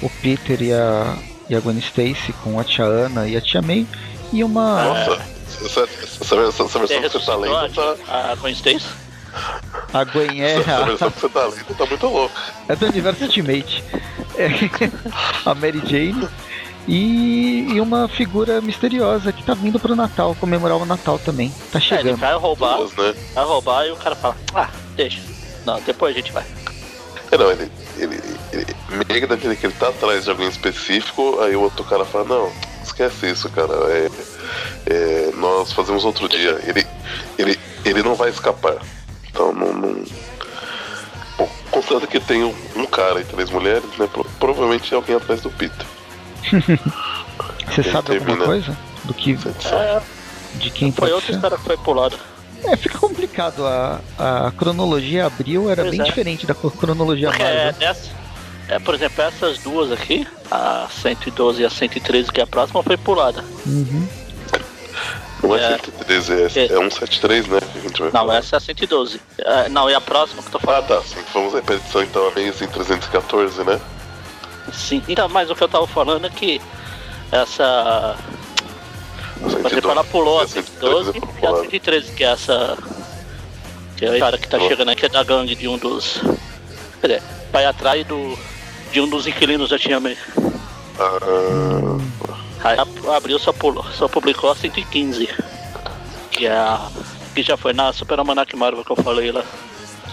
[0.00, 1.14] O Peter e a,
[1.48, 3.86] e a Gwen Stacy com a tia Ana e a tia May
[4.32, 4.84] e uma.
[4.84, 5.22] Nossa,
[5.64, 7.96] essa, essa, essa, essa versão que você tá lendo tá.
[8.30, 8.86] a Gwen Stacy?
[9.94, 12.34] A Gwen é Essa a, versão que você tá lendo tá muito louca.
[12.68, 13.82] é do universo Ultimate.
[14.36, 14.48] É,
[15.48, 16.28] a Mary Jane
[16.88, 21.50] e, e uma figura misteriosa que tá vindo pro Natal, comemorar o Natal também.
[21.70, 22.16] Tá É, ele chegando.
[22.18, 23.14] vai roubar, Duas, né?
[23.34, 25.20] vai roubar e o cara fala, ah, deixa.
[25.64, 26.44] Não, depois a gente vai.
[27.32, 28.20] É, não, ele, ele,
[28.52, 28.76] ele
[29.08, 32.52] meio daquele que ele tá atrás de alguém específico, aí o outro cara fala, não,
[32.84, 33.72] esquece isso, cara.
[33.90, 34.10] É,
[34.86, 36.60] é, nós fazemos outro dia.
[36.64, 36.86] Ele,
[37.38, 38.76] ele, ele não vai escapar.
[39.30, 39.72] Então não.
[39.72, 40.04] não...
[41.38, 44.06] Bom, considerando que tem um, um cara e três mulheres, né?
[44.12, 45.86] pro- provavelmente é alguém atrás do Peter.
[46.52, 48.78] Você ele sabe alguma termina- coisa?
[49.04, 49.38] Do que.
[49.72, 50.00] É,
[50.56, 51.32] De quem foi outra ser?
[51.36, 52.16] história que foi pulada.
[52.64, 53.66] É, fica complicado.
[53.66, 54.00] A,
[54.46, 56.04] a cronologia abril era Pois bem é.
[56.04, 57.72] diferente da cronologia Porque é Marvel.
[57.80, 58.10] dessa.
[58.68, 62.82] É, por exemplo, essas duas aqui, a 112 e a 113, que é a próxima,
[62.82, 63.44] foi pulada.
[63.66, 64.06] Uhum.
[65.42, 65.78] Não é, É.
[65.78, 66.64] 113, é, É.
[66.66, 67.58] é 173, né?
[67.58, 68.36] A Não, falar.
[68.36, 69.20] essa é a 112.
[69.38, 70.86] É, não, é a próxima que eu tô Ah, falando.
[70.86, 71.02] tá.
[71.02, 73.80] Sim, vamos aí pra edição então, Amazing 314, né?
[74.72, 75.02] Sim.
[75.08, 76.60] Então, mas o que eu tava falando é que
[77.32, 78.16] essa.
[79.42, 82.78] Por exemplo, ela pulou a 112 e a 113, que é essa.
[83.96, 86.20] Que é a cara que tá chegando aqui é da gangue de um dos.
[87.00, 88.38] Quer dizer, vai atrás do.
[88.92, 90.16] De um dos inquilinos da Tia May.
[90.98, 91.98] Ah,
[92.64, 92.76] Aí
[93.16, 95.28] abriu só, pulou, só publicou a 115.
[96.30, 96.88] Que é a.
[97.34, 99.42] Que já foi na Super Almanac Marvel que eu falei lá.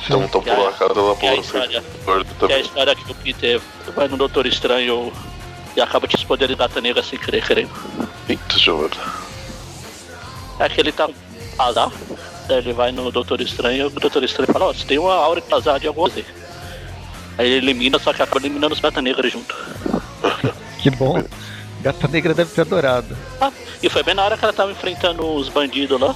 [0.05, 1.83] então, então é- pulou a cara dela que é a pulou história.
[2.05, 2.61] gordo Que é a também.
[2.61, 3.61] história que o Peter
[3.95, 5.11] vai no Doutor Estranho
[5.75, 7.71] e acaba te da Gata Negra sem querer, querendo.
[8.27, 9.18] Eita, Giovanna.
[10.59, 11.09] É que ele tá
[11.57, 11.89] azar,
[12.49, 15.39] ele vai no Doutor Estranho e o Doutor Estranho fala, ó, você tem uma aura
[15.41, 16.27] de azar de alguma coisa.
[17.37, 19.55] Aí ele elimina, só que acaba eliminando os Gata Negra junto.
[20.81, 21.21] Que bom.
[21.81, 23.17] Gata Negra deve ter adorado.
[23.41, 23.51] Ah,
[23.83, 26.15] e foi bem na hora que ela tava enfrentando os bandidos lá.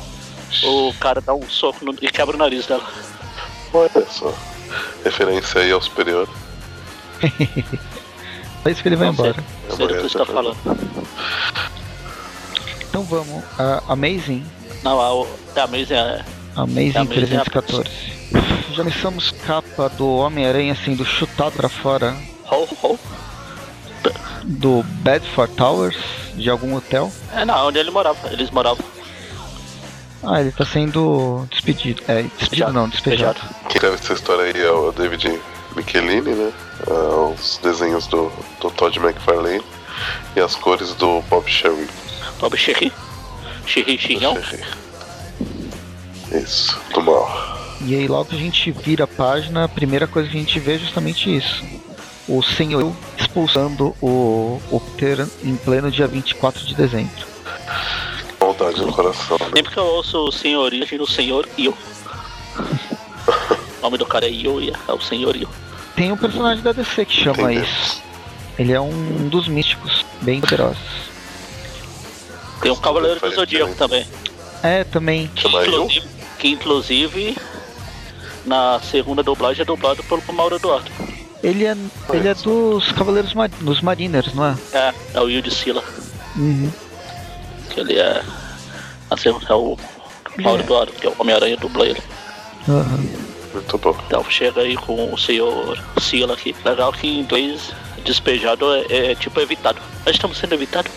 [0.64, 2.84] O cara dá um soco no- e quebra o nariz dela.
[3.74, 4.34] Olha só.
[5.04, 6.30] Referência aí ao superior.
[8.66, 9.44] É isso que ele vai Não sei, embora.
[9.70, 10.56] não sei do que você tá falando.
[12.94, 13.44] Então vamos.
[13.58, 14.46] A Amazing.
[14.84, 16.24] Não, a, é a Amazing é.
[16.56, 17.90] Amazing Amazing 314.
[18.70, 22.16] Já começamos capa do Homem-Aranha sendo chutado pra fora
[22.52, 23.00] Ho, ho.
[24.44, 25.98] do Bedford Towers
[26.36, 27.12] de algum hotel.
[27.34, 28.32] É, não, onde ele morava.
[28.32, 28.86] Eles moravam.
[30.22, 32.04] Ah, ele tá sendo despedido.
[32.08, 33.40] É, despedido não, despejado.
[33.70, 35.42] Quem escreve essa história aí é o David
[35.76, 36.54] Michelini, né?
[36.88, 39.64] Ah, os desenhos do, do Todd McFarlane
[40.36, 41.88] e as cores do Bob Sherry.
[42.40, 42.92] Bob Cherry.
[43.66, 44.36] Cherry Chignon.
[46.32, 47.54] Isso, do mal.
[47.82, 50.60] E aí logo que a gente vira a página, a primeira coisa que a gente
[50.60, 51.64] vê é justamente isso.
[52.28, 57.28] O senhor expulsando o, o Peter em pleno dia 24 de dezembro.
[58.40, 59.48] Maldade no coração, né?
[59.56, 61.74] Sempre que eu ouço o senhor, imagino o senhor Io.
[62.58, 65.50] o nome do cara é Io, é o senhor Io.
[65.96, 67.68] Tem um personagem da DC que chama Entendi.
[67.68, 68.02] isso.
[68.58, 71.13] Ele é um dos místicos, bem poderosos.
[72.64, 74.08] Tem um Cavaleiro do Zodíaco também.
[74.64, 75.30] É, também.
[75.44, 75.62] Eu?
[75.66, 76.08] Inclusive,
[76.40, 77.38] que inclusive
[78.46, 80.90] na segunda dublagem é dublado pelo Mauro Eduardo.
[81.44, 81.76] Ele é,
[82.14, 84.56] ele é dos Cavaleiros Mar dos Mariners, não é?
[84.72, 85.84] É, é o Io de Sila.
[86.38, 86.72] Uhum.
[87.70, 88.24] Que ele é.
[89.10, 89.78] Assim, é o
[90.40, 90.64] Mauro É.
[90.64, 92.02] Eduardo, que é o Homem-Aranha dubla ele.
[92.68, 93.00] Aham.
[93.54, 93.96] Muito bom.
[94.08, 96.56] Então chega aí com o senhor Sila aqui.
[96.64, 97.74] Legal que em inglês
[98.06, 99.82] despejado é, é tipo evitado.
[100.06, 100.92] Nós estamos sendo evitados.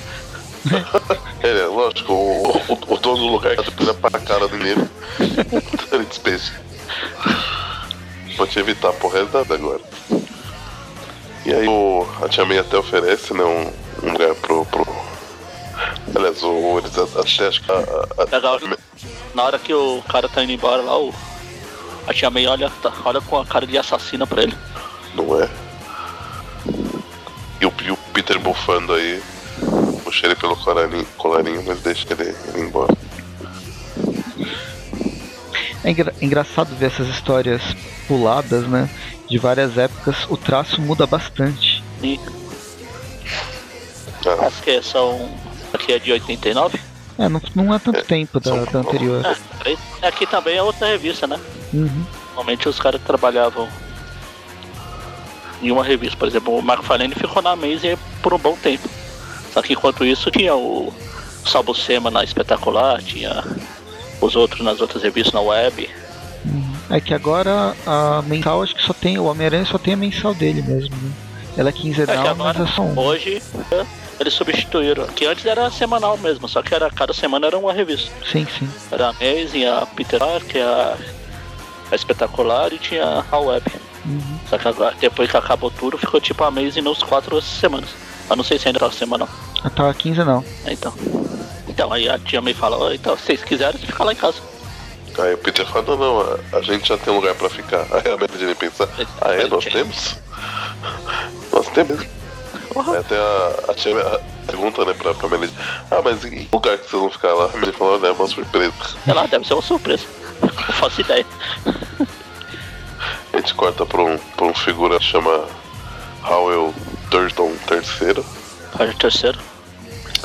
[1.43, 4.89] É, lógico, o, o, o dono do lugar tá vira pra cara do menino.
[5.93, 6.53] Ele despeja.
[8.37, 9.81] Pode evitar pro resto agora.
[11.45, 14.87] E aí o, a Tia May até oferece, né, um, um lugar pro, pro.
[16.15, 17.73] Aliás, o, eles até acho que
[18.33, 18.59] Legal.
[19.35, 21.15] Na hora que o cara tá indo embora lá, o.
[22.07, 24.57] A tia May olha, tá- olha com a cara de assassina pra ele.
[25.15, 25.49] Não é?
[27.61, 29.23] E o, e o Peter bufando aí.
[30.17, 32.95] Puxa ele pelo colarinho, colarinho mas deixa ele, ele ir embora.
[35.85, 37.61] É engra- engraçado ver essas histórias
[38.09, 38.89] puladas, né?
[39.29, 40.17] De várias épocas.
[40.31, 41.85] O traço muda bastante.
[42.03, 42.19] E
[44.27, 45.29] Ah, Acho que são.
[45.75, 46.81] Aqui é de 89.
[47.19, 49.23] É, não, não é tanto tempo da, da anterior.
[50.03, 51.39] É, aqui também é outra revista, né?
[51.75, 52.05] Uhum.
[52.29, 53.69] Normalmente os caras trabalhavam
[55.63, 56.17] em uma revista.
[56.17, 58.89] Por exemplo, o Marco Falene ficou na Amazing por um bom tempo.
[59.57, 60.93] Só que enquanto isso tinha o
[61.47, 63.43] Salbucema na Espetacular, tinha
[64.21, 65.89] os outros nas outras revistas na web.
[66.91, 69.19] É que agora a mensal acho que só tem.
[69.19, 71.11] O Homem-Aranha só tem a mensal dele mesmo, né?
[71.57, 72.99] Ela é É quinzenal, mas agora, é só um.
[72.99, 73.43] hoje,
[73.73, 73.87] é,
[74.21, 75.07] eles substituíram.
[75.07, 78.13] Que antes era semanal mesmo, só que era, cada semana era uma revista.
[78.31, 78.69] Sim, sim.
[78.93, 80.99] Era a Amazing, a Peter Parker, a,
[81.91, 83.65] a Espetacular e tinha a web.
[84.05, 84.39] Uhum.
[84.51, 87.89] Só que agora, depois que acabou tudo, ficou tipo a Amazing nos quatro semanas.
[88.29, 89.29] Eu não sei se ainda tá semanal.
[89.65, 90.45] Ah, Tá quinzenal.
[90.65, 90.93] É, Então.
[91.69, 94.39] Então, aí a tia me fala, "Ó, então, se vocês quiserem, fica lá em casa.
[95.19, 97.87] Aí o Peter fala, não, não, a, gente já tem um lugar pra ficar.
[97.93, 98.89] Aí a Mary Jane pensa,
[99.21, 100.17] ah é, nós temos?
[101.53, 102.01] Nós temos.
[102.01, 105.59] Aí até a, a tia a- pergunta, né, pra, pra Mary Jane,
[105.91, 107.47] ah, mas em que lugar que vocês vão ficar lá?
[107.53, 108.73] A Mary fala, olha, é uma surpresa.
[109.07, 110.05] Ela deve ser uma surpresa.
[110.43, 111.27] Não faço ideia.
[113.33, 115.45] A gente corta pra um, pra um figura que chama
[116.29, 116.75] Howell
[117.11, 118.25] Durton III.
[118.77, 119.39] Pode terceiro.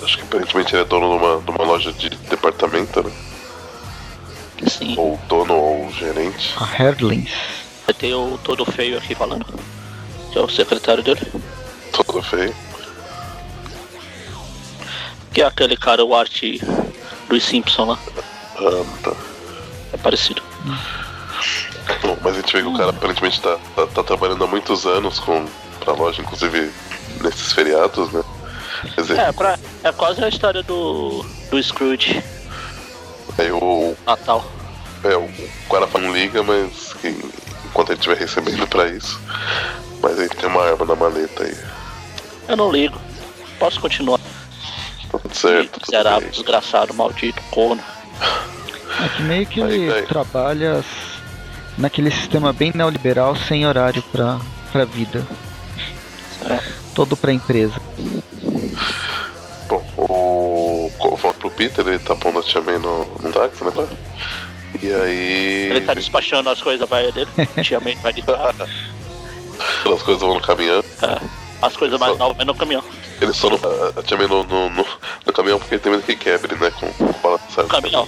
[0.01, 3.11] Acho que aparentemente ele é dono de uma, de uma loja de departamento, né?
[4.67, 4.95] Sim.
[4.97, 6.53] Ou dono ou gerente.
[6.57, 7.31] A Herdlings.
[7.85, 9.45] Vai ter o todo feio aqui falando.
[10.31, 11.21] Que é o secretário dele.
[11.91, 12.55] Todo feio.
[15.33, 16.43] Que é aquele cara, o Art
[17.29, 17.99] dos Simpson lá.
[18.57, 19.13] Ah, tá.
[19.93, 20.41] É parecido.
[22.01, 24.85] Bom, mas a gente vê que o cara aparentemente tá, tá, tá trabalhando há muitos
[24.85, 25.45] anos com,
[25.83, 26.71] pra loja, inclusive
[27.21, 28.23] nesses feriados, né?
[28.95, 32.23] Quer dizer, É, pra, é quase a história do, do Scrooge
[33.37, 34.43] aí o, Natal.
[35.03, 35.29] é, o
[35.69, 37.09] cara não liga, mas que,
[37.65, 39.19] enquanto ele estiver recebendo pra isso.
[40.01, 41.55] Mas aí tem uma arma na maleta aí.
[42.47, 42.99] Eu não ligo.
[43.59, 44.19] Posso continuar.
[45.11, 46.29] Tá tudo certo, tudo Miserável, bem.
[46.31, 47.81] desgraçado, maldito, corno.
[49.03, 50.05] É que meio que Aí, ele aí.
[50.07, 50.83] trabalha
[51.77, 54.39] naquele sistema bem neoliberal sem horário pra,
[54.71, 55.25] pra vida.
[56.91, 56.95] É.
[56.95, 57.73] Todo pra empresa.
[59.67, 60.91] Bom, o.
[60.97, 63.71] co- Volta pro Peter, ele tá pondo a Tia May no, no táxi, né?
[64.81, 65.69] E aí.
[65.71, 67.29] Ele tá despachando as coisas vai dele.
[67.63, 68.23] Tia May vai de.
[69.93, 70.83] As coisas vão no caminhão.
[71.01, 71.21] É.
[71.61, 72.83] As coisas mais Só- novas vai no caminhão.
[73.21, 73.59] Ele só não.
[73.97, 74.85] A Tia May no, no, no,
[75.25, 76.71] no caminhão porque ele tem medo que quebre, né?
[76.71, 78.07] Com, com bala O caminhão.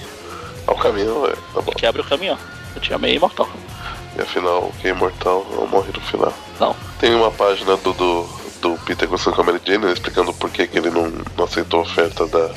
[0.68, 1.72] Ah, o caminhão, é, tá bom.
[1.74, 2.38] Quebra o caminhão.
[2.76, 3.48] A Tia May é imortal.
[4.18, 6.34] E afinal, quem é imortal não morre no final.
[6.60, 6.76] Não.
[7.00, 8.24] Tem uma página do, do,
[8.64, 11.82] do Peter conversando com a Mary Jane, explicando por que, que ele não, não aceitou
[11.82, 12.50] a oferta da.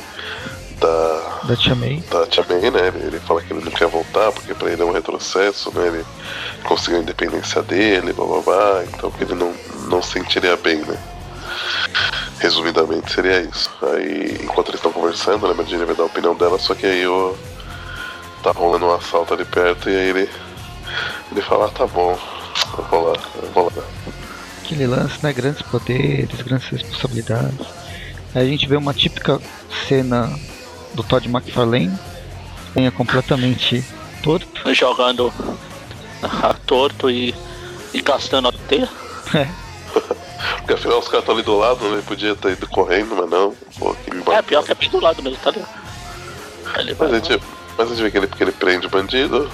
[0.78, 2.04] Da, Da Tia May.
[2.10, 2.88] da Tia May, né?
[2.88, 5.86] Ele, ele fala que ele não quer voltar porque pra ele é um retrocesso, né?
[5.86, 6.04] Ele
[6.64, 9.54] conseguiu a independência dele, blá blá blá, então que ele não,
[9.88, 10.98] não sentiria bem, né?
[12.38, 13.70] Resumidamente seria isso.
[13.82, 16.86] Aí, enquanto eles estão conversando, né, a Jane vai dar a opinião dela, só que
[16.86, 17.34] aí o.
[18.42, 20.30] Tá rolando um assalto ali perto e aí ele.
[21.32, 22.16] Ele fala, ah, tá bom,
[22.78, 23.82] eu vou lá, eu vou lá.
[24.66, 25.32] Aquele lance, né?
[25.32, 27.64] Grandes poderes, grandes responsabilidades.
[28.34, 29.40] Aí a gente vê uma típica
[29.86, 30.28] cena
[30.92, 31.96] do Todd McFarlane.
[32.74, 33.84] É completamente
[34.24, 34.48] torto.
[34.74, 35.32] Jogando
[36.20, 37.32] a torto e,
[37.94, 38.88] e gastando a teia.
[39.32, 39.46] É.
[40.56, 41.92] Porque afinal os caras estão ali do lado, né?
[41.92, 43.54] Ele podia ter ido correndo, mas não.
[43.78, 45.70] Pô, que É, pior que é bem do lado mesmo, tá ligado?
[46.74, 47.44] Aí Ele vai Mas a gente,
[47.78, 49.48] mas a gente vê que ele, porque ele prende o bandido.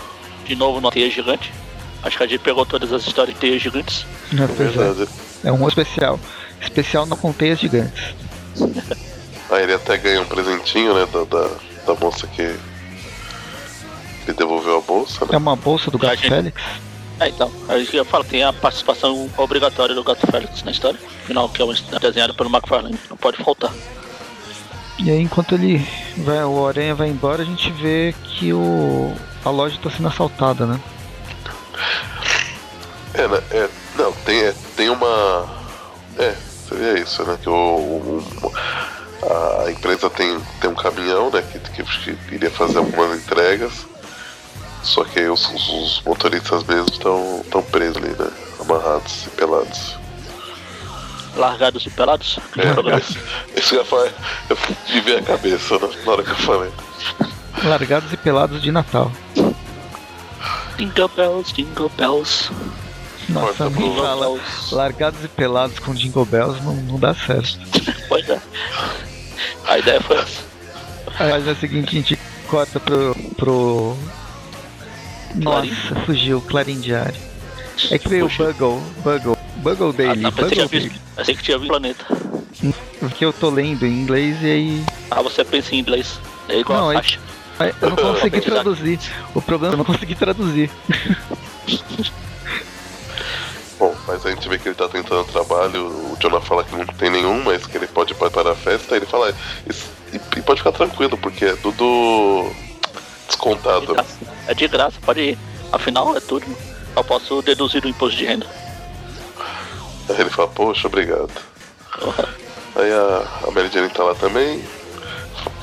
[0.46, 1.52] de novo numa teia gigante.
[2.02, 4.04] Acho que a gente pegou todas as histórias de teias gigantes.
[4.38, 4.46] É é.
[4.46, 5.08] verdade.
[5.44, 6.18] é um especial.
[6.60, 8.14] Especial não com teias gigantes.
[9.50, 11.06] Aí ele até ganha um presentinho, né?
[11.12, 11.48] Da, da,
[11.86, 12.42] da moça que.
[12.42, 15.36] Ele devolveu a bolsa, É né?
[15.38, 16.62] uma bolsa do Gato gente- Félix.
[17.20, 20.98] É, então, aí eu falo, tem a participação obrigatória do Gato Félix na história.
[21.22, 23.72] Afinal, que é um desenhado pelo McFarlane, não pode faltar.
[24.98, 25.86] E aí enquanto ele
[26.18, 29.12] vai, o Aranha vai embora, a gente vê que o
[29.44, 30.80] a loja está sendo assaltada, né?
[33.14, 33.42] É, né?
[33.50, 35.48] É, não, tem, é, tem uma.
[36.18, 36.34] É,
[36.68, 37.38] seria isso, né?
[37.42, 38.52] Que o, o-
[39.64, 41.42] a empresa tem, tem um caminhão, né?
[41.42, 43.86] Que, que, que iria fazer algumas entregas.
[44.82, 48.30] Só que aí os, os- os motoristas mesmo estão tão presos ali, né?
[48.60, 49.96] Amarrados e pelados.
[51.36, 52.38] Largados e pelados.
[52.58, 53.18] É, esse,
[53.56, 54.10] esse já foi.
[54.50, 54.56] Eu
[55.02, 56.70] ver a cabeça né, na hora que eu falei.
[57.64, 59.10] Largados e pelados de Natal.
[60.76, 62.50] Jingle bells, jingle bells.
[63.32, 64.26] Nossa, pro- fala.
[64.26, 64.74] bells.
[64.74, 67.58] Largados e pelados com Jingle Bells não, não dá certo.
[68.08, 68.38] Pois é.
[69.66, 70.42] A ideia foi essa.
[71.18, 72.18] Aí é o seguinte, a gente
[72.48, 73.14] corta pro.
[73.36, 73.96] pro.
[75.34, 76.04] Nossa, Clarim?
[76.06, 77.20] fugiu, Clarim Diário.
[77.90, 78.52] É que veio o Fugiu.
[78.52, 81.72] Buggle, Buggle, Buggle Ah, Daily, tá, pensei, que tinha visto, pensei que tinha visto o
[81.72, 82.06] planeta.
[83.00, 84.84] porque eu tô lendo em inglês e aí.
[85.10, 86.18] Ah, você pensa em inglês.
[86.48, 87.18] É igual Não, a é- faixa.
[87.58, 88.98] aí eu não consegui traduzir.
[89.34, 90.70] O problema é que eu não consegui traduzir.
[94.12, 97.08] Mas a gente vê que ele tá tentando trabalho, o Jonah fala que não tem
[97.08, 99.34] nenhum, mas que ele pode ir para a festa, ele fala,
[99.66, 103.94] "Isso- e, e pode ficar tranquilo, porque é tudo De descontado.
[103.94, 104.18] graça.
[104.46, 105.38] É de graça, pode ir.
[105.72, 106.44] Afinal, é tudo.
[106.94, 108.46] Eu posso deduzir do imposto de renda.
[110.10, 111.30] Aí ele fala, poxa, obrigado.
[112.76, 114.62] Aí a, a Mary Jane tá lá também,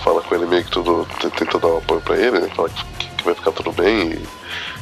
[0.03, 2.49] fala com ele meio que tudo, tenta dar um apoio pra ele, né?
[2.55, 2.83] Fala que,
[3.15, 4.27] que vai ficar tudo bem e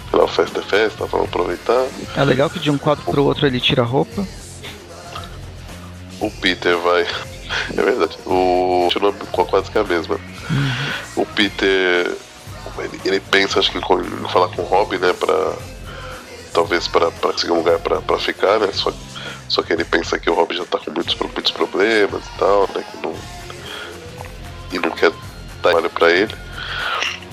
[0.07, 1.85] afinal festa é festa, vamos aproveitar.
[2.15, 4.25] É legal que de um quadro pro outro ele tira a roupa.
[6.19, 7.03] O Peter vai.
[7.77, 8.17] É verdade.
[8.25, 8.83] O.
[8.91, 10.19] Continua com quase que a mesma.
[11.15, 12.15] O Peter.
[12.79, 13.81] Ele, ele pensa, acho que em,
[14.29, 15.13] falar com o Robin, né?
[15.13, 15.53] Pra.
[16.53, 18.69] Talvez pra, pra conseguir um lugar pra, pra ficar, né?
[18.73, 18.91] Só,
[19.47, 22.67] só que ele pensa que o Robin já tá com muitos, muitos problemas e tal,
[22.73, 22.83] né?
[22.91, 23.13] Que não.
[24.71, 25.17] E não quer dar
[25.61, 26.33] trabalho pra ele.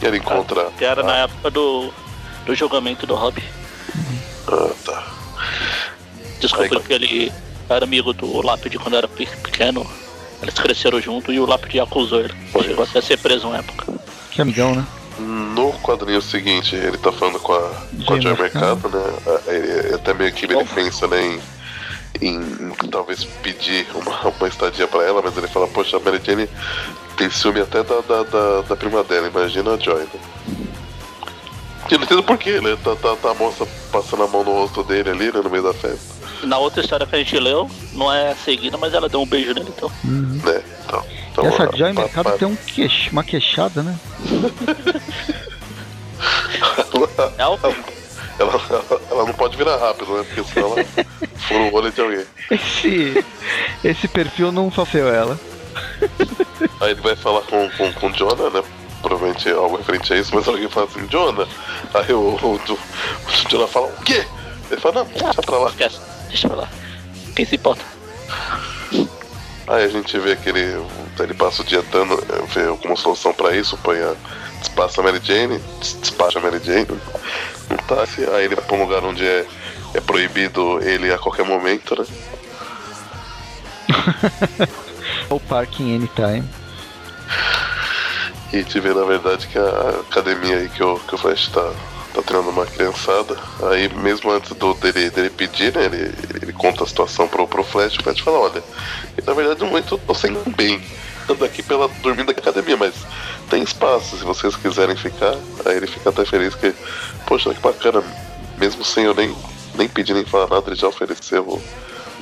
[0.03, 0.67] E ele encontra.
[0.77, 1.91] Que era a- na época do,
[2.47, 3.43] do julgamento do Hobby.
[4.49, 5.07] Ah, tá.
[6.41, 7.33] Descobriu que ele
[7.69, 9.87] era amigo do Lápide quando era pe- pequeno.
[10.43, 12.35] Eles cresceram junto e o Lápide acusou ele.
[12.63, 13.95] Chegou até a ser preso uma época.
[14.31, 14.85] Que amigão, né?
[15.19, 17.71] No quadrinho seguinte, ele tá falando com a,
[18.05, 18.77] com a Joy Mercado.
[18.83, 19.19] Mercado, né?
[19.47, 21.25] A- Ele, até meio que ele pensa né,
[22.21, 26.01] em, em, em talvez pedir uma, uma estadia pra ela, mas ele fala, poxa, a
[26.01, 26.49] Mary Jane
[27.17, 30.21] tem ciúme até da, da, da, da prima dela, imagina a Joy, né?
[31.91, 32.77] Eu não entendo porquê, né?
[32.83, 35.63] Tá, tá, tá a moça passando a mão no rosto dele ali, né, no meio
[35.63, 36.15] da festa.
[36.43, 39.53] Na outra história que a gente leu, não é seguida, mas ela deu um beijo
[39.53, 39.91] nele, então.
[40.03, 40.63] Né?
[40.85, 43.99] Então, então e essa Joy Mercado tem um queix, uma queixada, né?
[47.37, 47.59] É o
[48.39, 50.25] ela, ela, ela não pode virar rápido, né?
[50.25, 50.85] Porque senão ela
[51.37, 52.25] fura o olho de alguém.
[52.51, 53.25] Esse,
[53.85, 55.39] esse perfil não sofreu ela.
[56.81, 58.63] Aí ele vai falar com, com, com o Jonah, né?
[59.05, 61.47] Provavelmente algo referente a isso, mas alguém fala assim, Jonah.
[61.93, 64.25] Aí o, o, o, o Jonah fala, o quê?
[64.71, 65.69] Ele fala, não, deixa pra lá.
[65.69, 65.99] esquece.
[66.29, 66.69] Deixa pra lá.
[67.37, 67.83] Quem se importa?
[69.67, 70.83] Aí a gente vê que ele,
[71.19, 72.17] ele passa o dia dando,
[72.49, 74.15] vê como solução pra isso, põe a,
[74.61, 76.87] despaça a Mary Jane, des- despacha a Mary Jane,
[77.71, 79.47] um táxi, aí ele vai pra um lugar onde é,
[79.95, 82.07] é proibido ele a qualquer momento, né?
[85.31, 86.45] O parking anytime.
[88.55, 91.73] E te vê na verdade que a academia aí que o, que o Flash tá,
[92.15, 93.37] tá treinando uma criançada.
[93.69, 95.87] Aí mesmo antes do, dele, dele pedir, né?
[95.87, 98.63] Ele, ele conta a situação pro, pro Flash, o Flash fala, olha,
[99.27, 100.81] na verdade eu tô sem bem.
[101.29, 102.95] Ando aqui pela dormindo da academia, mas
[103.51, 105.35] tem espaço se vocês quiserem ficar.
[105.65, 106.73] Aí ele fica até feliz que,
[107.27, 108.05] poxa, que bacana,
[108.57, 109.35] mesmo sem eu nem,
[109.75, 111.61] nem pedir nem falar nada, ele já ofereceu o,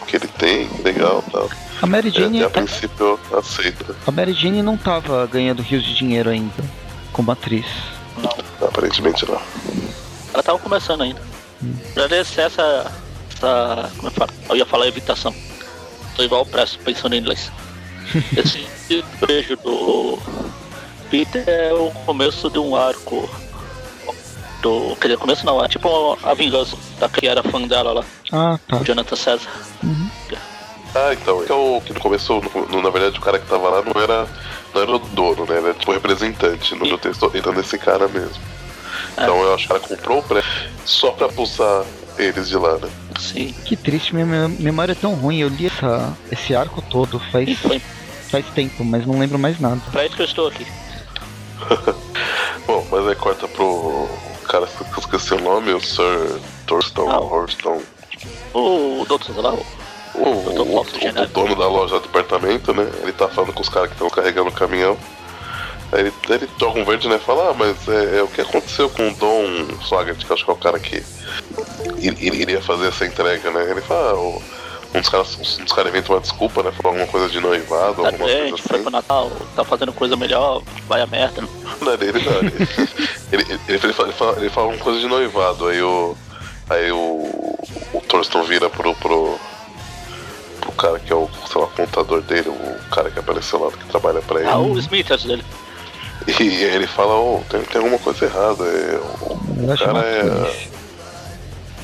[0.01, 1.51] o que ele tem, legal tal.
[1.83, 5.63] A Mary É, Jane, e a princípio eu aceito, a Mary Jane não tava ganhando
[5.63, 6.55] rios de dinheiro ainda
[7.13, 7.67] como atriz.
[8.17, 8.69] Não.
[8.69, 9.41] aparentemente não.
[10.33, 11.21] Ela tava começando ainda.
[11.95, 12.91] Pra descer essa.
[13.35, 13.91] essa.
[13.97, 14.31] Como é que fala?
[14.49, 15.35] Eu ia falar evitação.
[16.17, 17.51] Tô igual o Presto, pensando em inglês.
[18.37, 18.67] Esse
[19.27, 20.19] beijo do
[21.11, 23.29] Peter é o começo de um arco.
[24.63, 24.97] Do.
[25.01, 28.59] Quer dizer, começo não, é tipo a vingança da que era fã dela lá, Ah,
[28.69, 28.77] tá.
[28.77, 29.51] o Jonathan César.
[30.95, 32.41] Ah, então, que, é o, que no começo,
[32.71, 34.27] no- na verdade, o cara que tava lá não era,
[34.75, 35.57] não era o dono, né?
[35.57, 36.75] Era tipo o representante.
[36.75, 38.37] No meu texto entra nesse cara mesmo.
[39.13, 40.43] Então eu acho que ela comprou o pré
[40.85, 41.85] só pra pulsar
[42.19, 42.89] eles de lá, né?
[43.19, 43.55] Sim.
[43.65, 45.39] Que triste, minha memória é tão ruim.
[45.41, 47.59] Eu li essa, esse arco todo faz,
[48.31, 49.81] faz tempo, mas não lembro mais nada.
[49.91, 50.67] pra isso que eu estou aqui.
[52.67, 54.09] Bom, mas aí corta pro
[54.49, 57.19] cara que eu esqueci o nome, o Sir Thurston, Ah.
[57.21, 57.81] Horston.
[58.55, 59.57] O doutor, lá,
[60.15, 60.81] o- O,
[61.23, 62.91] o, dono da loja de departamento, né?
[63.03, 64.97] Ele tá falando com os caras que estão carregando o caminhão.
[65.93, 67.19] Aí ele, ele joga um verde, né?
[67.19, 69.45] Fala, ah, mas é, é o que aconteceu com o Dom
[69.87, 71.03] Swagert, que acho que é o cara que
[71.99, 73.71] iria fazer essa entrega, né?
[73.71, 74.43] Ele fala, ah, o-
[74.95, 76.71] um dos caras, um dos caras inventa uma desculpa, né?
[76.73, 78.83] Falou alguma coisa de noivado, tá alguma coisa doente, foi assim.
[78.85, 81.43] pro Natal, tá fazendo coisa melhor, vai a merda.
[81.81, 82.39] Não, ele, não,
[83.33, 86.15] ele, ele, ele, fala, ele, fala, ele fala uma coisa de noivado, aí o.
[86.71, 87.57] Aí o.
[87.95, 89.39] O Thurston vira pro, pro.
[90.73, 93.85] Pro cara que é o, sei lá, contador dele, o cara que apareceu lá, que
[93.87, 94.49] trabalha pra ele.
[94.49, 95.45] Ah, o Smithers dele.
[96.27, 98.65] E aí ele fala, ô, tem, tem alguma coisa errada.
[98.65, 100.73] é, o, Eu o cara é.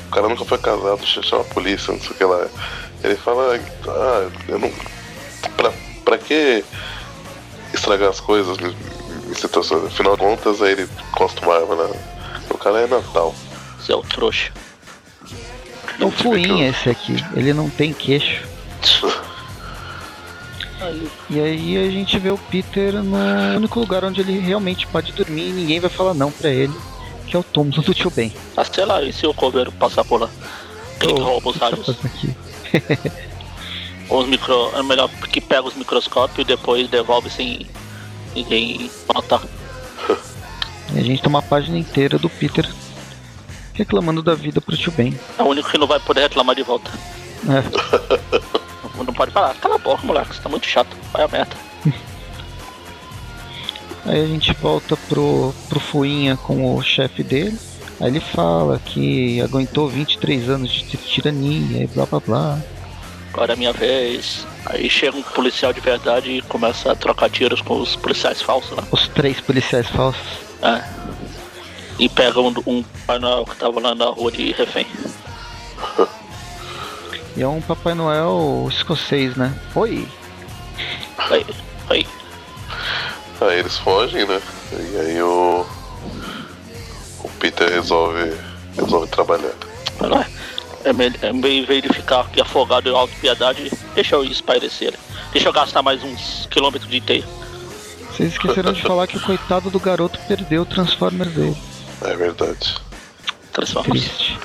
[0.07, 2.47] O cara nunca foi casado, chama a polícia, não sei o que lá.
[3.03, 4.71] Ele fala, ah, eu não.
[5.55, 5.71] Pra,
[6.03, 6.63] pra que
[7.73, 9.85] estragar as coisas em, situações?
[9.85, 11.89] Afinal de contas, aí ele encosta uma arma na.
[12.49, 13.35] O cara é Natal.
[14.09, 14.51] Trouxa.
[15.99, 17.25] É o Deixa eu ver Fuin aqui, esse aqui.
[17.35, 18.43] Ele não tem queixo.
[20.81, 23.17] Aí, E aí a gente vê o Peter no
[23.57, 26.73] único lugar onde ele realmente pode dormir e ninguém vai falar não pra ele,
[27.27, 28.33] que é o túmulo do tio Ben.
[28.55, 30.29] ah, sei lá, e se o coveiro passar por lá?
[30.99, 31.89] Quem que Ô, rouba os tá rádios?
[31.89, 32.35] aqui?
[34.09, 34.71] Ou os micro.
[34.75, 37.67] É melhor que pega os microscópios e depois devolve sem
[38.35, 39.41] ninguém notar.
[40.93, 42.67] E a gente tem uma página inteira do Peter
[43.73, 45.17] reclamando da vida pro tio Ben.
[45.37, 46.89] É o único que não vai poder reclamar de volta.
[47.47, 48.59] É.
[48.99, 51.55] Não, não pode falar, cala a boca, moleque, você tá muito chato, vai a merda.
[54.05, 57.57] Aí a gente volta pro, pro Fuinha com o chefe dele.
[58.01, 62.59] Aí ele fala que aguentou 23 anos de tirania e blá blá blá.
[63.33, 64.45] Agora é minha vez.
[64.65, 68.75] Aí chega um policial de verdade e começa a trocar tiros com os policiais falsos
[68.75, 68.83] lá.
[68.91, 70.27] Os três policiais falsos.
[70.61, 70.83] É.
[71.99, 74.87] E pega um, um Pai Noel que tava lá na rua de refém.
[77.39, 79.57] E é um Papai Noel escocês, né?
[79.73, 80.05] Oi!
[81.17, 81.45] Aí,
[81.89, 82.07] aí.
[83.39, 84.41] Aí eles fogem, né?
[84.73, 85.65] E aí o.
[87.23, 88.35] O Peter resolve.
[88.75, 89.53] resolve trabalhar.
[90.83, 90.89] É.
[90.89, 94.93] É, me- é meio em vez de ficar aqui afogado em auto-piedade, deixa eu espairecer.
[95.31, 97.23] Deixa eu gastar mais uns quilômetros de teia.
[98.11, 101.55] Vocês esqueceram de falar que o coitado do garoto perdeu o Transformer dele.
[102.01, 102.75] É verdade.
[103.53, 104.03] Transformers.
[104.05, 104.39] Triste.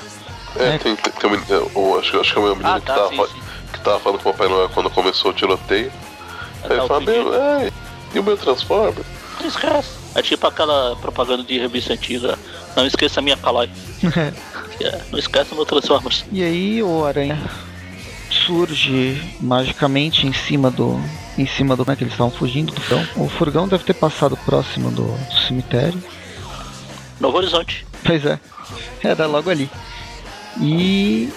[0.57, 0.77] É, É.
[0.77, 2.85] tem, tem, tem um menino, eu acho, acho que é o meu menino Ah, que,
[2.85, 3.41] tá, tava, sim, sim.
[3.73, 5.91] que tava falando com o Papai Noel quando começou o tiroteio.
[6.63, 7.71] Aí Tá, fala, meu, é,
[8.13, 8.93] e o meu Transformer?
[9.39, 9.89] Não esquece.
[10.15, 12.39] É tipo aquela propaganda de revista antiga.
[12.75, 13.69] Não esqueça a minha Calói.
[14.77, 16.25] Que é, não esqueça o meu Transformers.
[16.31, 17.37] e aí o Aranha
[18.31, 20.99] surge magicamente em cima do.
[21.37, 21.83] Em cima do.
[21.83, 23.07] Como é que eles estavam fugindo do furgão?
[23.17, 26.01] O furgão deve ter passado próximo do, do cemitério.
[27.19, 27.85] Novo Horizonte.
[28.03, 28.39] Pois é.
[29.03, 29.69] Era logo ali.
[30.59, 31.31] E.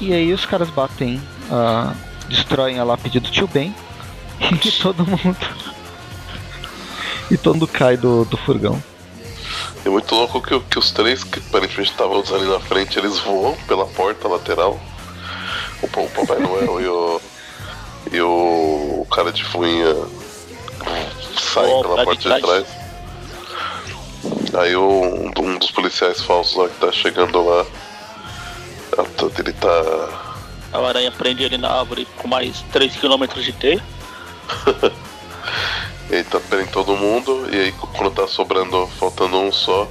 [0.00, 1.20] E aí os caras batem.
[1.50, 1.92] ah,
[2.28, 3.74] destroem a lápide do tio Ben.
[4.64, 5.36] E todo mundo.
[7.30, 8.82] E todo mundo cai do, do furgão.
[9.84, 13.54] É muito louco que, que os três que aparentemente estavam ali na frente, eles voam
[13.66, 14.78] pela porta lateral.
[15.82, 17.20] O, pa- o Papai Noel e o.
[18.12, 19.94] E o, o cara de fuinha
[21.38, 22.42] saem Oh, pela de porta de trás.
[22.42, 22.66] trás.
[24.54, 27.66] Aí o, um, um dos policiais falsos lá que tá chegando lá.
[29.38, 29.68] Ele tá.
[30.72, 33.82] A aranha prende ele na árvore com mais 3km de teia.
[36.10, 39.86] Ele tá prendendo todo mundo e aí quando tá sobrando, faltando um só,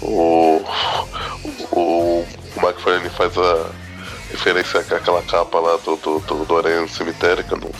[0.00, 0.62] o.
[1.72, 3.66] O, o McFarlane faz a
[4.30, 7.70] referência àquela capa lá do, do, do, do Aranha no cemitério, que eu não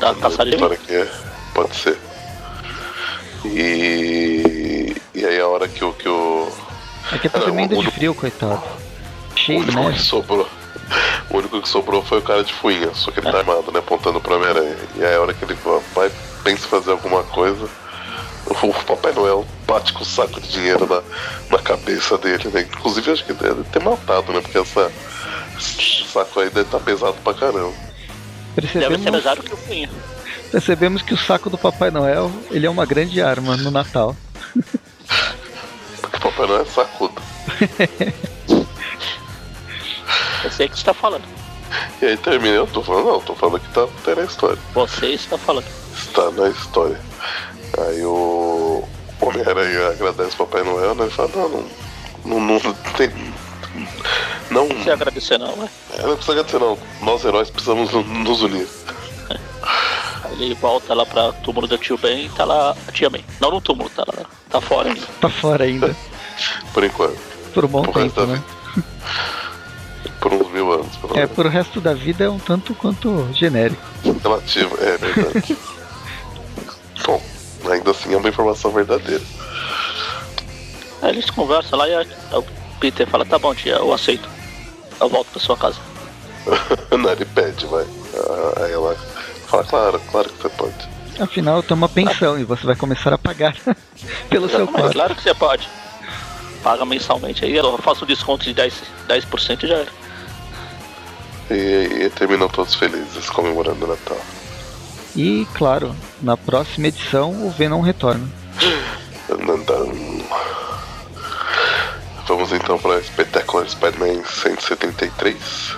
[0.00, 1.08] não lembro caçada que que é.
[1.54, 1.98] Pode ser.
[3.44, 4.96] E.
[5.14, 5.92] E aí a hora que o.
[5.92, 6.48] Que o
[7.12, 8.62] Aqui tá Ah, o- de frio, coitado.
[9.40, 10.48] O Cheio de único que sobrou.
[11.30, 13.78] O único que sobrou foi o cara de fuinha, só que ele tá armado, né?
[13.78, 14.76] Apontando pro Homem-Aranha.
[14.96, 15.56] E aí a hora que ele
[15.94, 16.10] vai,
[16.42, 17.68] pensa em fazer alguma coisa,
[18.46, 21.02] o Papai Noel bate com o saco de dinheiro na,
[21.50, 22.62] na cabeça dele, né?
[22.62, 24.40] Inclusive acho que deve ter matado, né?
[24.40, 24.90] Porque essa.
[25.56, 27.72] Esse saco aí deve estar pesado pra caramba.
[28.56, 29.90] Deve ser Percebemos, pesado que o Cunha.
[30.50, 34.16] percebemos que o saco do Papai Noel ele é uma grande arma no Natal.
[36.00, 37.22] Porque o Papai Noel é sacudo.
[40.66, 41.24] O que você tá falando.
[42.02, 44.58] E aí termina, eu tô falando, não, tô falando que tá, tá na história.
[44.74, 45.66] Você está falando.
[45.96, 47.00] Está na história.
[47.78, 48.82] Aí o
[49.20, 51.04] Homem-Aranha agradece o Papai Noel, né?
[51.04, 53.10] Ele fala, não, não, não, não tem.
[54.50, 55.68] Não, Não precisa agradecer não, né?
[55.96, 56.76] é, não precisa agradecer não.
[57.02, 58.66] Nós heróis precisamos nos unir.
[60.24, 63.24] Aí ele volta lá pra túmulo da tio Ben e tá lá a tia Ben.
[63.40, 64.24] Não no túmulo, tá lá.
[64.50, 65.06] Tá fora ainda.
[65.20, 65.96] Tá fora ainda.
[66.74, 67.16] Por enquanto.
[67.54, 68.42] Por um bom resto tempo, da né?
[70.20, 71.32] Por uns mil anos, pelo É, menos.
[71.32, 73.80] pro resto da vida é um tanto quanto genérico.
[74.22, 75.56] Relativo, é verdade.
[77.06, 77.22] Bom,
[77.70, 79.22] ainda assim é uma informação verdadeira.
[81.02, 82.44] Aí eles conversam lá e a- o
[82.78, 84.28] Peter fala, tá bom tia, eu aceito.
[85.00, 85.78] Eu volto pra sua casa.
[86.96, 87.86] não, ele pede, vai.
[88.14, 88.94] Ah, Aí ela
[89.46, 90.74] fala, claro, claro que você pode.
[91.18, 93.56] Afinal, eu tenho uma pensão e você vai começar a pagar
[94.28, 94.92] pelo seu quarto.
[94.92, 95.68] claro que você pode.
[96.62, 98.72] Paga mensalmente aí, eu faço um desconto de 10%,
[99.08, 99.99] 10% e já era.
[101.50, 104.18] E, e terminam todos felizes comemorando o Natal.
[105.16, 108.26] E, claro, na próxima edição o Venom retorna.
[112.26, 115.76] Vamos então para Spectacular Spider-Man 173.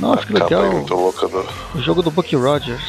[0.00, 0.62] Nossa, que legal.
[0.62, 2.82] aí muito louca do O jogo do Bucky Rogers.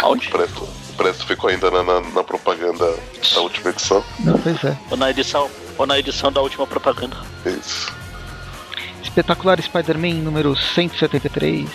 [0.00, 0.28] Aonde?
[0.28, 0.68] Presto.
[0.96, 2.94] Presto ficou ainda na, na- na propaganda
[3.34, 4.04] da última edição.
[4.20, 4.76] Não, pois é.
[4.90, 7.16] Ou na edição, ou na edição da última propaganda.
[7.46, 7.92] Isso.
[9.02, 11.68] Espetacular Spider-Man número 173.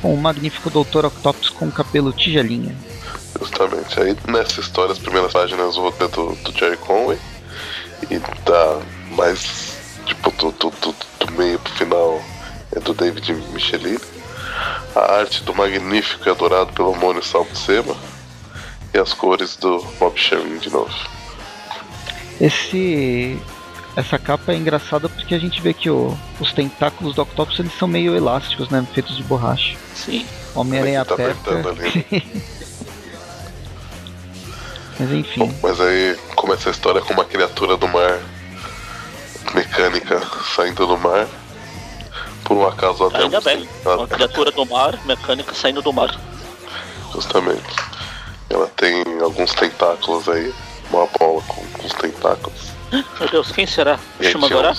[0.00, 1.06] com o magnífico Dr.
[1.06, 2.74] Octopus com cabelo tigelinha.
[3.38, 4.00] Justamente.
[4.00, 7.18] Aí nessa história, as primeiras páginas o roteiro do, do Jerry Conway.
[8.10, 8.80] E da
[9.16, 9.78] mais.
[10.06, 10.94] Tipo, do, do, do,
[11.26, 12.20] do meio pro final
[12.74, 13.98] é do David Michelin.
[14.94, 17.96] A arte do magnífico e adorado pelo Mônio Salvo-Sema.
[18.92, 20.92] E as cores do Bob Sherman de novo.
[22.40, 23.38] Esse.
[23.96, 27.72] Essa capa é engraçada porque a gente vê que o, os tentáculos do Octopus eles
[27.76, 28.86] são meio elásticos, né?
[28.94, 29.76] Feitos de borracha.
[29.94, 30.24] Sim.
[30.54, 31.50] Homem-Aranha Tá aperta.
[34.98, 35.46] Mas enfim.
[35.46, 38.20] Bom, mas aí começa a história com uma criatura do mar
[39.54, 40.20] mecânica
[40.54, 41.26] saindo do mar.
[42.44, 43.68] Por um acaso ela tem Ainda bem.
[43.84, 46.14] Uma criatura do mar, mecânica saindo do mar.
[47.14, 47.76] Justamente.
[48.48, 50.52] Ela tem alguns tentáculos aí.
[50.90, 52.72] Uma bola com, com os tentáculos.
[52.92, 53.98] Meu Deus, quem será?
[54.20, 54.74] Shumagorá?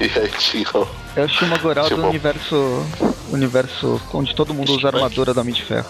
[0.00, 0.66] E aí tinha.
[1.16, 2.86] É o Shumagorá do universo.
[3.32, 5.88] Universo onde todo mundo usa armadura do Homem de Ferro.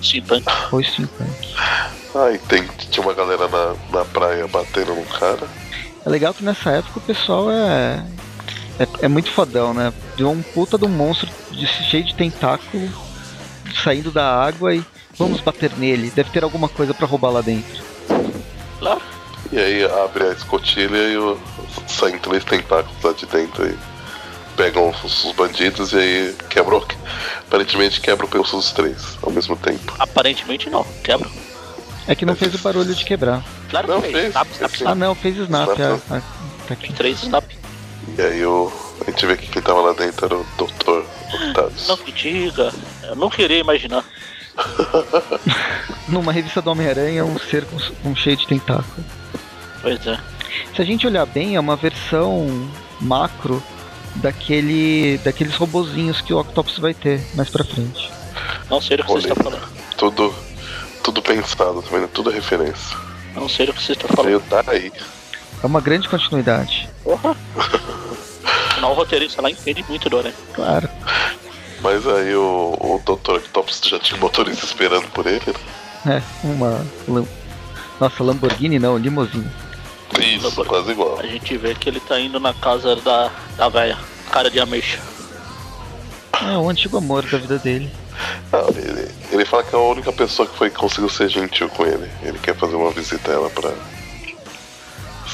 [0.00, 0.44] Steampunk.
[0.70, 1.30] Ou steampunk.
[2.14, 5.40] Aí tem, tinha uma galera na, na praia batendo no cara.
[6.04, 8.04] É legal que nessa época o pessoal é.
[8.78, 9.92] É, é muito fodão, né?
[10.16, 12.88] Deu um puta de um monstro de- cheio de tentáculo
[13.82, 14.84] saindo da água e
[15.18, 16.12] vamos bater nele.
[16.14, 17.82] Deve ter alguma coisa pra roubar lá dentro.
[18.78, 19.00] Claro.
[19.52, 21.38] E aí abre a escotilha e o,
[21.88, 23.76] saem três tentáculos lá de dentro aí.
[24.56, 26.82] Pegam os, os bandidos e aí quebram.
[27.46, 29.94] Aparentemente quebra o pescoço dos três ao mesmo tempo.
[29.98, 30.84] Aparentemente não.
[31.04, 31.28] Quebra.
[32.08, 33.42] É que não fez o barulho de quebrar.
[33.68, 34.28] Claro Não, que fez, fez.
[34.28, 34.84] Snap, fez snap, sim.
[34.84, 34.96] Ah snap.
[34.96, 35.68] não, fez snap.
[35.72, 36.22] Snap, ah, ah,
[36.68, 36.92] tá aqui.
[36.92, 37.44] Três snap.
[38.16, 38.72] E aí o,
[39.06, 41.04] a gente vê que quem tava lá dentro era o Dr.
[41.34, 41.88] Octavius.
[41.88, 42.72] Não me diga.
[43.02, 44.04] Eu não queria imaginar.
[46.08, 49.04] Numa revista do Homem-Aranha, um ser com, com cheio de tentáculo.
[49.86, 50.18] Pois é.
[50.74, 52.68] Se a gente olhar bem, é uma versão
[53.00, 53.62] macro
[54.16, 58.10] daquele daqueles robozinhos que o Octopus vai ter mais pra frente.
[58.68, 59.68] Não sei o que você está falando.
[59.96, 60.34] Tudo,
[61.04, 62.08] tudo pensado, tá vendo?
[62.08, 62.96] Tudo é referência.
[63.32, 64.26] Não sei o que você está falando.
[64.26, 64.92] Veio daí.
[65.62, 66.90] É uma grande continuidade.
[67.04, 67.36] Porra.
[68.82, 70.34] O roteirista lá entende muito do Aranha.
[70.54, 70.88] Claro.
[71.80, 73.32] Mas aí o, o Dr.
[73.32, 75.54] Octopus já tinha um motorista esperando por ele.
[76.06, 76.86] É, uma.
[77.98, 79.50] Nossa, Lamborghini não, limousine.
[80.20, 81.18] Isso, quase igual.
[81.18, 83.98] A gente vê que ele tá indo na casa da, da véia.
[84.30, 85.00] Cara de ameixa.
[86.42, 87.90] É o antigo amor da vida dele.
[88.52, 91.68] Ah, ele, ele fala que é a única pessoa que foi que conseguiu ser gentil
[91.68, 92.10] com ele.
[92.22, 93.72] Ele quer fazer uma visita a ela pra.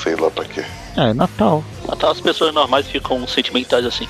[0.02, 0.64] sei lá pra quê.
[0.96, 1.64] Ah, é Natal.
[1.88, 4.08] Até as pessoas normais ficam sentimentais assim.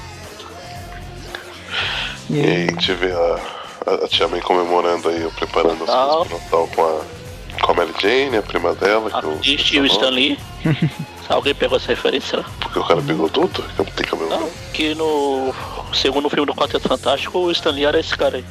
[2.31, 3.41] E E aí a gente vê a,
[3.87, 6.25] a, a Tia May comemorando aí, preparando as Natal.
[6.27, 7.03] coisas pro Natal com a,
[7.63, 9.11] com a Mary Jane, a prima dela.
[9.11, 10.39] Que o- Assiste o Stan Lee.
[10.63, 12.45] Se alguém pegou essa referência, né?
[12.61, 13.63] Porque o cara pegou tudo?
[13.63, 15.55] Que Tem cabelo Não, que no
[15.95, 18.45] segundo filme do Quarteto Fantástico, o Stan Lee era esse cara aí.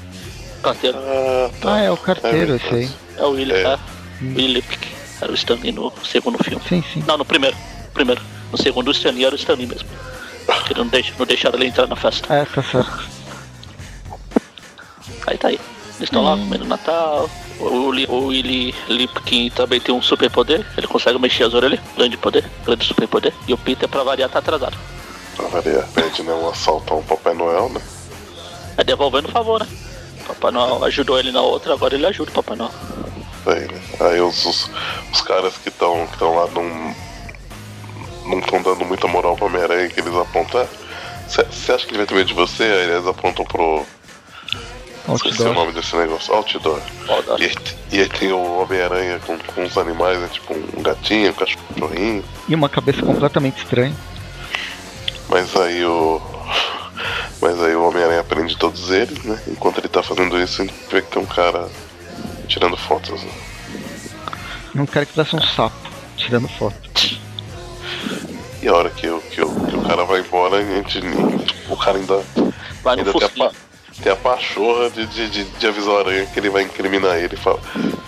[0.64, 0.98] Carteiro.
[0.98, 1.74] Ah, tá.
[1.76, 2.90] Ah, é o carteiro É esse aí.
[3.18, 3.64] É o Willie, É.
[3.74, 3.78] é.
[4.22, 4.88] Willie Lipkick.
[5.22, 6.62] Era o Stan Lee no segundo filme.
[6.68, 7.04] Sim, sim.
[7.06, 7.56] Não, no primeiro.
[7.94, 8.22] Primeiro.
[8.52, 9.88] No segundo, o Stan Lee era o Stan Lee mesmo.
[10.68, 12.34] Que não, deixa, não deixaram ele entrar na festa.
[12.34, 13.10] É, tá certo.
[15.28, 15.56] Aí tá aí.
[15.98, 17.30] Eles estão lá comendo Natal.
[17.62, 20.66] O, o Willy Lipkin também tem um super poder.
[20.78, 21.80] Ele consegue mexer as orelhas.
[21.96, 22.50] Grande poder.
[22.66, 23.34] Grande super poder.
[23.48, 24.78] E o Peter, pra variar, tá atrasado.
[25.36, 27.82] Pra variar, pede né, um assalto a um Papai Noel, né?
[28.78, 29.68] É devolvendo o favor, né?
[30.28, 32.72] Papai Noel ajudou ele na outra, agora ele ajuda o Papai Noel.
[33.46, 33.82] Aí, né?
[34.00, 34.70] Aí os, os,
[35.12, 36.96] os caras que estão que tão lá não
[38.26, 40.68] não estão dando muita moral pro Homem-Aranha que eles apontam.
[41.28, 42.64] Você acha que ele vai ter medo de você?
[42.64, 43.86] Aí eles apontam pro.
[45.16, 45.54] Esqueci o Outdoor.
[45.54, 46.34] nome desse negócio.
[46.34, 46.80] Outdoor.
[47.08, 47.56] Ó, E aí,
[47.92, 50.30] e aí tem o Homem-Aranha com, com os animais, né?
[50.32, 52.24] Tipo um gatinho, um cachorrinho.
[52.48, 53.96] E uma cabeça completamente estranha.
[55.30, 56.22] Mas aí o.
[57.42, 59.42] Mas aí o Homem-Aranha prende todos eles, né?
[59.48, 61.68] Enquanto ele tá fazendo isso, a gente vê que tem um cara
[62.48, 63.22] tirando fotos.
[63.24, 63.32] Né?
[64.76, 65.76] Um cara que parece um sapo,
[66.18, 66.76] tirando foto.
[68.62, 71.00] E a hora que, o- que, o- que o cara vai embora, a gente.
[71.68, 72.22] O cara ainda,
[72.84, 73.12] vai no ainda
[74.02, 77.36] tem, a, pachorra de, de, de, de avisar o Aranha que ele vai incriminar ele
[77.36, 77.60] e fala,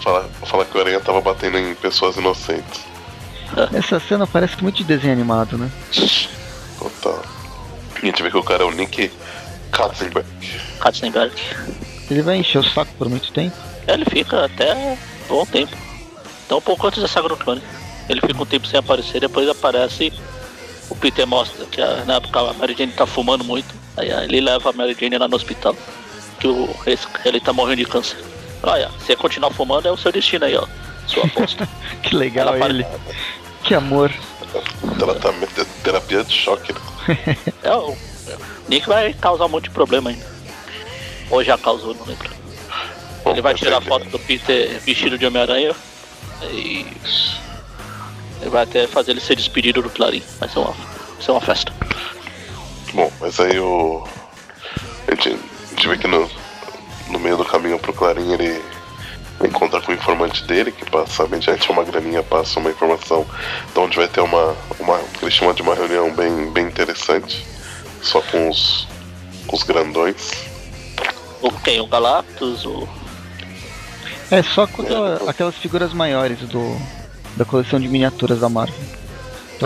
[0.02, 2.82] fala, fala que o Aranha tava batendo em pessoas inocentes.
[3.74, 5.70] Essa cena parece muito de desenho animado, né?
[6.80, 7.22] Total.
[8.02, 9.12] E a gente vê que o cara é o Nick
[9.72, 10.28] Katzenberg.
[10.80, 11.34] Katzenberg.
[12.10, 13.56] Ele vai encher o saco por muito tempo.
[13.88, 15.76] Ele fica até bom tempo.
[16.46, 17.62] Então um pouco antes da saga do clone.
[18.10, 20.12] Ele fica um tempo sem aparecer, depois aparece
[20.90, 23.74] o Peter mostra que a- na época a Mary Jane tá fumando muito.
[23.98, 25.76] Aí ele leva a Mary Jane lá no hospital.
[26.40, 28.18] Que o, esse- ele tá morrendo de câncer.
[28.62, 30.66] Olha, se você continuar fumando é o seu destino aí, ó.
[31.08, 31.68] Sua aposta.
[32.04, 32.86] Que legal Ela para- ele.
[33.64, 34.12] Que amor.
[35.00, 36.74] Tratamento, terapia de choque.
[36.74, 36.80] Né?
[37.64, 37.96] é, o
[38.68, 40.26] Nick vai causar um monte de problema ainda.
[41.30, 42.30] Ou já causou, não lembro.
[43.24, 45.74] Bom, Ele vai tirar foto do Peter vestido de Homem-Aranha.
[46.52, 46.86] E.
[48.42, 50.22] Ele vai até fazer ele ser despedido do Clarim.
[50.40, 51.72] Vai ser uma, vai ser uma festa.
[52.94, 54.08] Bom, mas aí o.
[55.08, 56.30] A gente, a gente vê que no,
[57.10, 58.62] no meio do caminho pro Clarim ele
[59.44, 63.26] encontra com o informante dele, que passa mediante uma graninha, passa uma informação
[63.74, 64.56] de onde vai ter uma.
[64.80, 67.46] uma que ele chama de uma reunião bem, bem interessante.
[68.02, 68.88] Só com os.
[69.52, 70.32] os grandões.
[71.42, 71.82] O quem?
[71.82, 72.66] O Galactus?
[72.66, 72.88] O.
[74.32, 76.78] É só com aquela- aquelas figuras maiores do,
[77.36, 78.76] da coleção de miniaturas da Marvel.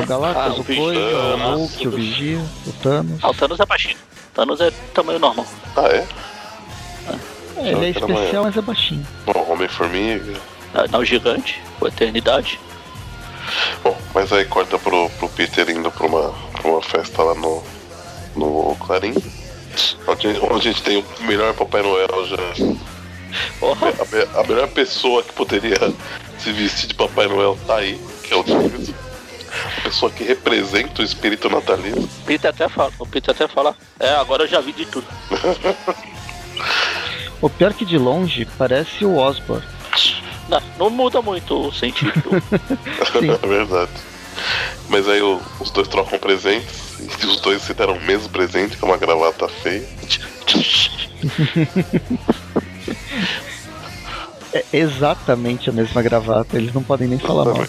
[0.03, 1.97] Então, o Ah, Galactus, o o Coisa, o Vigia, Hulk, o tudo.
[1.97, 3.19] Vigia, o Thanos.
[3.23, 3.97] Ah, o Thanos é baixinho.
[4.33, 5.45] Thanos é tamanho normal.
[5.75, 6.05] Ah, é?
[7.57, 9.05] É, ele é especial, mas é baixinho.
[9.25, 10.33] Bom, Homem-Formiga.
[10.75, 12.59] Ah, Não, o gigante, o Eternidade.
[13.83, 17.63] Bom, mas aí corta pro, pro Peter indo pra uma, pra uma festa lá no,
[18.35, 19.15] no Clarim.
[20.07, 22.37] Onde, onde a gente tem o melhor Papai Noel já.
[23.61, 25.77] A, a melhor pessoa que poderia
[26.39, 28.91] se vestir de Papai Noel tá aí, que é o James.
[29.77, 32.01] A pessoa que representa o espírito natalino.
[32.03, 32.91] o Peter até fala.
[32.99, 33.75] O Peter até fala.
[33.99, 35.07] É, agora eu já vi de tudo.
[37.39, 39.63] O pior que de longe parece o Osborn.
[40.49, 42.11] Não, não muda muito o sentido.
[43.43, 43.91] É verdade.
[44.89, 46.97] Mas aí o- os dois trocam presentes.
[47.21, 49.87] E os dois se deram o mesmo presente, que é uma gravata feia.
[54.53, 57.65] É exatamente a mesma gravata, eles não podem nem falar mal.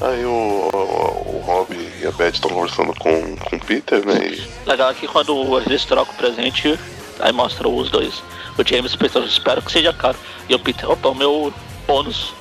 [0.00, 4.26] Aí o, o, o Rob e a Beth estão conversando com, com o Peter, né?
[4.26, 6.78] E Legal é que quando eles trocam o presente,
[7.20, 8.22] aí mostra os dois.
[8.58, 10.16] O James pensando, espero que seja caro.
[10.48, 11.52] E o Peter, opa, o meu
[11.86, 12.34] bônus.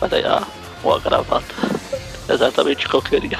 [0.00, 0.42] Mas aí, ah,
[0.82, 1.54] uma gravata.
[2.28, 3.38] Exatamente o que eu queria.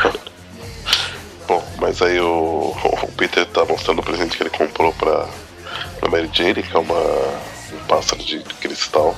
[1.46, 5.28] Bom, mas aí o, o Peter tá mostrando o presente que ele comprou pra,
[6.00, 9.16] pra Mary Jane, que é uma, um pássaro de cristal.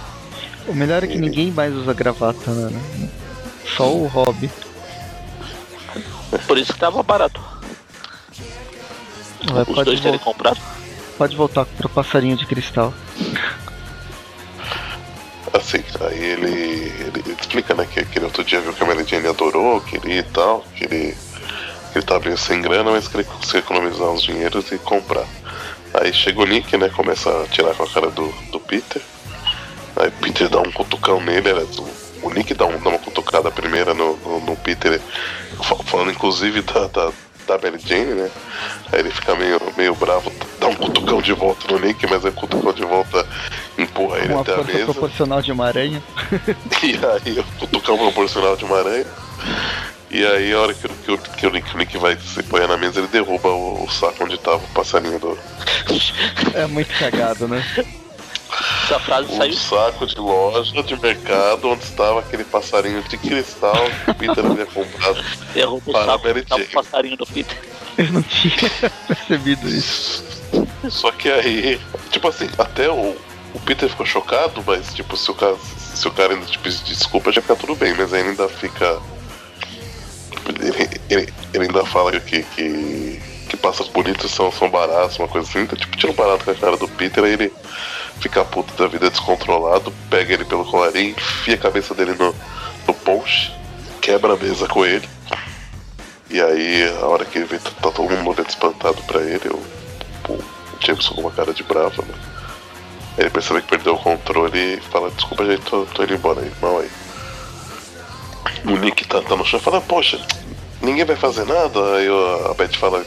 [0.67, 3.09] O melhor é que ninguém mais usa gravata, né?
[3.77, 4.51] Só o Rob.
[6.47, 7.41] Por isso que tava barato.
[9.53, 10.61] Vai, Os dois terem comprado.
[11.17, 12.93] pode voltar pro passarinho de cristal.
[15.53, 19.29] Assim, aí ele, ele explica, né, que aquele outro dia viu que a Mary Jane
[19.29, 21.17] adorou, queria e tal, que ele,
[21.93, 25.25] que ele tava meio sem grana, mas que ele conseguia economizar uns dinheiros e comprar.
[25.95, 29.01] Aí chega o Nick, né, começa a tirar com a cara do, do Peter.
[29.97, 31.77] Aí Peter dá um cutucão nele, aliás,
[32.23, 35.01] o, Nick dá, um, dá uma cutucada primeira no, no, no Peter,
[35.63, 37.11] fa- falando inclusive da, da,
[37.47, 38.31] da Mary Jane, né?
[38.93, 42.31] Aí ele fica meio, meio bravo, dá um cutucão de volta no Nick, mas aí
[42.31, 43.27] o cutucão de volta
[43.79, 44.85] empurra ele Uma até a mesa.
[44.85, 46.03] proporcional de uma aranha.
[46.83, 46.95] E
[47.27, 49.07] aí o cutucão proporcional de uma aranha.
[50.11, 52.67] E aí a hora que, o- que, que o Nick, o Nick vai se põe
[52.67, 55.39] na mesa, ele derruba o, o saco onde tava o passarinho do.
[56.55, 57.63] É muito cagado, né?
[58.85, 59.55] Essa frase O saiu.
[59.55, 63.75] saco de loja, de mercado, onde estava aquele passarinho de cristal
[64.05, 65.25] que o Peter havia comprado.
[65.53, 67.59] Derruba o saco tá o passarinho do Peter.
[67.99, 68.71] Eu não tinha
[69.07, 70.25] percebido isso.
[70.89, 71.81] Só que aí,
[72.11, 73.17] tipo assim, até o,
[73.53, 76.83] o Peter ficou chocado, mas tipo, se o cara, se o cara ainda te pedir
[76.85, 79.01] desculpa, já fica tudo bem, mas aí ele ainda fica.
[80.49, 85.49] Ele, ele, ele ainda fala que, que, que pássaros bonitos são, são baratos, uma coisa
[85.49, 87.53] assim, então tipo, tira um barato com a cara do Peter, aí ele
[88.21, 92.35] fica puto da vida descontrolado, pega ele pelo colarinho, enfia a cabeça dele no,
[92.87, 93.53] no ponche,
[94.01, 95.09] quebra a mesa com ele.
[96.31, 99.49] E aí, a hora que ele vê, tá, tá todo mundo olhando espantado pra ele,
[99.49, 100.45] o, o
[100.81, 102.15] Jameson com uma cara de bravo, né?
[103.17, 106.53] Ele percebe que perdeu o controle e fala, desculpa, gente, tô, tô indo embora aí,
[106.61, 106.91] mal aí.
[108.65, 110.21] O Nick tá, tá no chão e fala, poxa,
[110.81, 111.97] ninguém vai fazer nada.
[111.97, 112.07] Aí
[112.49, 113.05] a Beth fala,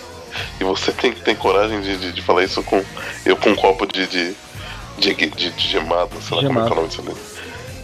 [0.60, 2.84] e você tem, tem coragem de, de, de falar isso com
[3.26, 4.36] eu com um copo de, de,
[5.02, 7.16] de, de, de gemada, sei lá como é que é o nome disso ali.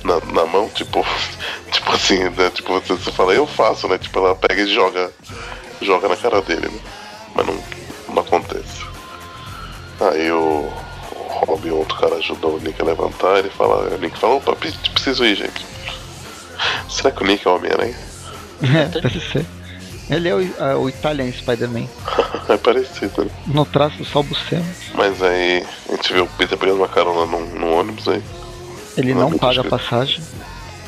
[0.04, 1.06] Na, na mão, tipo,
[1.72, 2.50] tipo assim, né?
[2.54, 3.98] Tipo, você, você fala, eu faço, né?
[3.98, 5.12] Tipo, ela pega e joga,
[5.82, 6.80] joga na cara dele, né?
[7.36, 7.60] Mas não,
[8.14, 8.86] não acontece.
[10.00, 10.72] Aí o,
[11.12, 13.40] o Rob, outro cara, ajudou o Nick a levantar.
[13.40, 15.66] Ele fala, o Nick fala, opa, pre- preciso ir, gente.
[16.90, 17.98] Será que o Nick é o Homem-Aranha?
[18.64, 19.46] É, deve ser.
[20.10, 21.88] Ele é o, a- o Italian Spider-Man.
[22.50, 23.32] é parecido, né?
[23.48, 24.66] No traço só o Buscema.
[24.94, 28.24] Mas aí a gente vê o Peter pegando uma carona num, num ônibus aí.
[28.96, 30.22] Ele Não é não paga a passagem.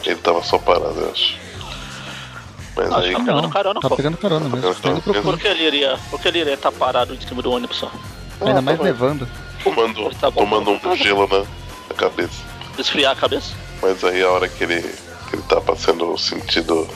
[0.06, 1.38] Ele tava só parado, eu acho.
[2.76, 3.10] Mas Acho aí.
[3.16, 3.96] que pegando Não, carona, tá pô.
[3.98, 4.74] pegando carona mesmo.
[4.76, 5.22] pegando Tá pro carona.
[5.32, 6.00] Por que ele iria.
[6.10, 7.92] Por que ele iria estar parado em cima do ônibus só?
[8.40, 8.90] Ainda Ah, mais tá bom.
[8.90, 9.28] nevando.
[9.64, 10.40] Tomando, Tá bom.
[10.42, 12.42] tomando um gelo na, na cabeça.
[12.78, 13.54] Esfriar a cabeça?
[13.82, 14.82] Mas aí a hora que ele,
[15.30, 16.88] que ele tá passando o sentido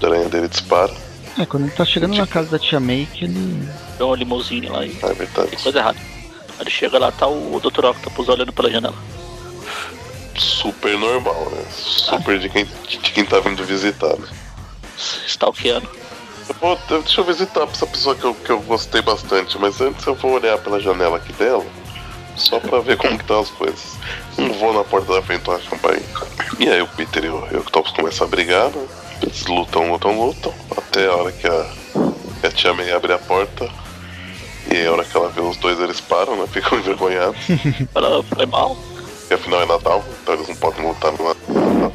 [0.00, 0.92] da aranha dele dispara.
[1.38, 3.68] É, quando ele tá chegando na casa da tia May que ele.
[3.98, 4.96] Deu uma limousine lá e.
[5.02, 5.50] Ah, é verdade.
[5.50, 5.98] Tem coisa errada.
[6.58, 7.84] Ele chega lá, tá o Dr.
[7.84, 8.94] Octopus olhando pela janela.
[10.38, 11.64] Super normal, né?
[11.70, 14.26] Super de, quem, de quem tá vindo visitar, né?
[15.26, 15.88] Stalkeando.
[16.48, 20.06] Eu vou, deixa eu visitar essa pessoa que eu, que eu gostei bastante, mas antes
[20.06, 21.64] eu vou olhar pela janela aqui dela,
[22.36, 23.96] só pra ver como estão as coisas.
[24.38, 26.06] Não vou na porta da frente da campainha.
[26.58, 28.86] E aí o Peter e o, e o Octopus começam a brigar, né?
[29.22, 31.66] Eles lutam, lutam, lutam, até a hora que a,
[32.40, 33.68] que a Tia May abre a porta.
[34.70, 36.46] E aí a hora que ela vê os dois, eles param, né?
[36.46, 37.36] Ficam envergonhados.
[37.94, 38.76] Ela foi mal.
[39.20, 41.92] Porque afinal é Natal, então eles não podem lutar no Natal.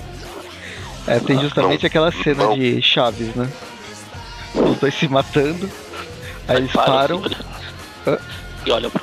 [1.08, 2.54] É, tem justamente Não, aquela cena não.
[2.58, 3.50] de Chaves, né?
[4.54, 5.70] Os dois se matando.
[6.48, 7.22] Aí eles param.
[8.66, 9.02] E olham pra.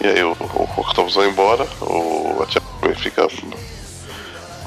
[0.00, 3.26] E aí o, o Octopus vai embora, o, a Tia May fica.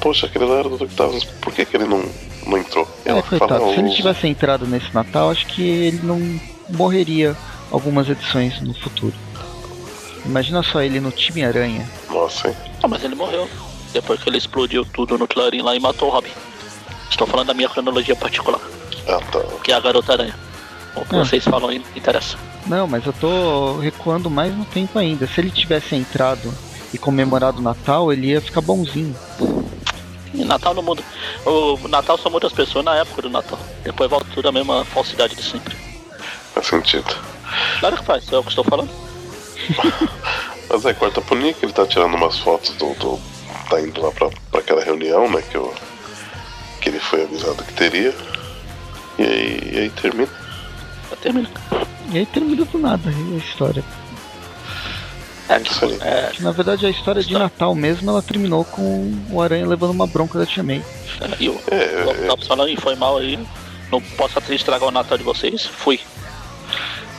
[0.00, 2.02] Poxa, aquele lá era do Octopus, por que, que ele não,
[2.46, 2.88] não entrou?
[3.04, 3.60] É, ela coitado.
[3.60, 6.40] fala, Se ele "O- tivesse entrado nesse Natal, acho que ele não
[6.70, 7.36] morreria
[7.70, 9.14] algumas edições no futuro.
[10.24, 11.88] Imagina só ele no time Aranha.
[12.10, 12.56] Nossa, hein?
[12.82, 13.48] Ah, mas ele morreu.
[13.92, 16.30] Depois que ele explodiu tudo no Clarim lá e matou o Robin.
[17.10, 18.60] Estou falando da minha cronologia particular,
[19.08, 19.40] Ah, tá.
[19.64, 20.34] que é a Garota Aranha.
[20.94, 21.24] O que Ah.
[21.24, 22.36] vocês falam aí interessa.
[22.66, 25.26] Não, mas eu tô recuando mais no tempo ainda.
[25.26, 26.52] Se ele tivesse entrado
[26.92, 29.16] e comemorado o Natal, ele ia ficar bonzinho.
[30.34, 31.02] E Natal não muda.
[31.44, 33.58] O Natal só muda as pessoas na época do Natal.
[33.82, 35.76] Depois volta tudo a mesma falsidade de sempre.
[36.54, 37.16] Faz sentido.
[37.80, 38.90] Claro que faz, é o que estou falando.
[40.70, 42.94] Mas aí corta pro Nick, ele tá tirando umas fotos do.
[42.94, 43.20] do
[43.68, 45.42] tá indo lá pra, pra aquela reunião, né?
[45.42, 45.74] Que, eu,
[46.80, 48.14] que ele foi avisado que teria.
[49.18, 50.30] E aí, e aí termina.
[51.20, 51.50] Termina.
[52.12, 53.84] E aí termina do nada a história.
[55.50, 59.90] É, é, Na verdade, a história de Natal mesmo, ela terminou com o Aranha levando
[59.90, 60.82] uma bronca da Tia May.
[61.38, 63.38] e o É, é, falando, "Ih, foi mal aí.
[63.90, 65.66] Não posso até estragar o Natal de vocês.
[65.66, 65.98] Fui.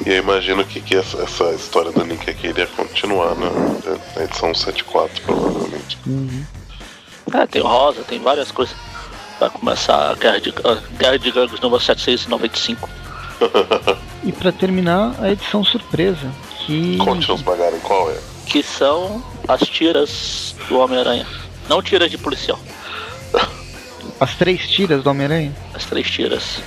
[0.05, 3.49] E eu imagino que, que essa, essa história do Nick aqui iria continuar, né?
[4.15, 5.97] Na edição 74, provavelmente.
[6.07, 6.43] Uhum.
[7.33, 8.75] É, tem o Rosa, tem várias coisas.
[9.39, 12.89] Vai começar a Guerra de, a Guerra de Gangos número 795.
[14.23, 16.31] E pra terminar, a edição surpresa.
[16.65, 16.97] Que.
[16.97, 17.41] Conte-nos
[17.83, 18.17] qual é?
[18.45, 21.25] Que são as tiras do Homem-Aranha.
[21.69, 22.59] Não tiras de policial.
[24.19, 25.53] As três tiras do Homem-Aranha.
[25.73, 26.61] As três tiras.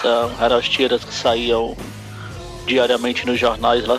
[0.00, 1.76] São, eram as tiras que saíam
[2.66, 3.98] diariamente nos jornais lá.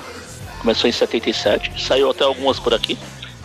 [0.60, 1.82] Começou em 77.
[1.82, 2.98] Saiu até algumas por aqui.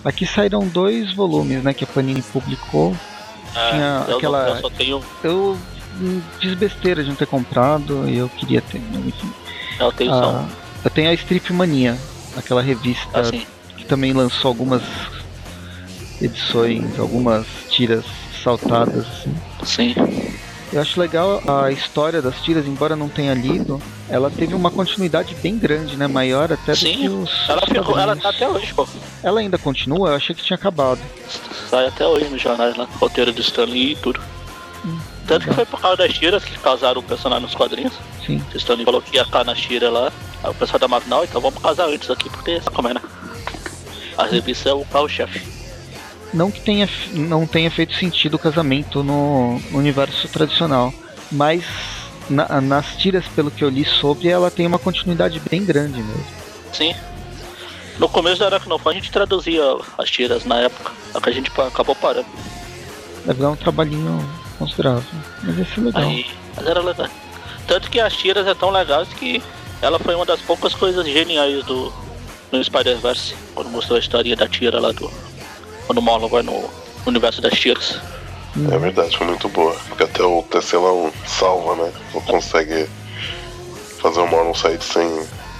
[0.05, 1.75] Aqui saíram dois volumes, né?
[1.75, 2.97] Que a Panini publicou.
[3.53, 5.03] Tinha eu, não- aquela- eu só tenho.
[5.25, 5.59] Eu
[6.41, 8.79] fiz besteira de não ter comprado e eu queria ter.
[8.79, 9.33] Enfim.
[9.81, 10.31] Eu tenho só.
[10.31, 11.97] Ah, eu tenho a Strip Mania,
[12.37, 14.83] aquela revista Assim, que também lançou algumas
[16.21, 18.05] edições, algumas tiras
[18.43, 19.07] saltadas.
[19.63, 19.95] Assim.
[19.95, 20.37] sim.
[20.73, 25.35] Eu acho legal a história das tiras, embora não tenha lido, ela teve uma continuidade
[25.37, 26.07] bem grande, né?
[26.07, 27.49] Maior até do Sim, que os.
[27.49, 27.99] Ela ficou.
[27.99, 28.87] Ela tá até hoje, pô.
[29.23, 30.11] Ela ainda continua?
[30.11, 31.01] Eu achei que tinha acabado.
[31.71, 32.87] Sai até hoje nos jornais lá.
[32.99, 34.21] Roteiro do Stanley e tudo.
[35.27, 37.93] Tanto que foi por causa das tiras que causaram o personagem nos quadrinhos.
[38.25, 38.43] Sim.
[38.55, 40.13] O Stanley falou que ia estar nas tiras lá.
[40.45, 43.01] Aí o pessoal da não, então vamos casar antes aqui, porque é, né?
[44.17, 45.43] A revista é o carro-chefe.
[46.33, 50.93] Não que tenha, não tenha feito sentido o casamento no universo tradicional,
[51.31, 51.65] mas
[52.29, 56.25] na- nas tiras, pelo que eu li sobre, ela tem uma continuidade bem grande mesmo.
[56.73, 56.95] Sim.
[57.99, 59.63] No começo da Aracnofan a gente traduzia
[59.97, 62.27] as tiras na época, só que a gente acabou parando.
[63.25, 64.23] Deve dar um trabalhinho
[64.67, 65.03] considerável,
[65.43, 66.03] mas esse é legal.
[66.03, 67.09] Aí, mas era legal.
[67.67, 69.43] Tanto que as tiras é tão legais que
[69.81, 71.93] ela foi uma das poucas coisas geniais do
[72.53, 75.11] no Spider-Verse, quando mostrou a história da tira lá do.
[75.87, 76.69] Quando o Marlon vai no
[77.05, 78.01] universo das tiras.
[78.73, 79.77] É verdade, foi muito boa.
[79.89, 81.93] Porque até o Tecelão salva, né?
[82.15, 82.89] Não consegue
[84.01, 85.09] fazer o Marlon sair sem,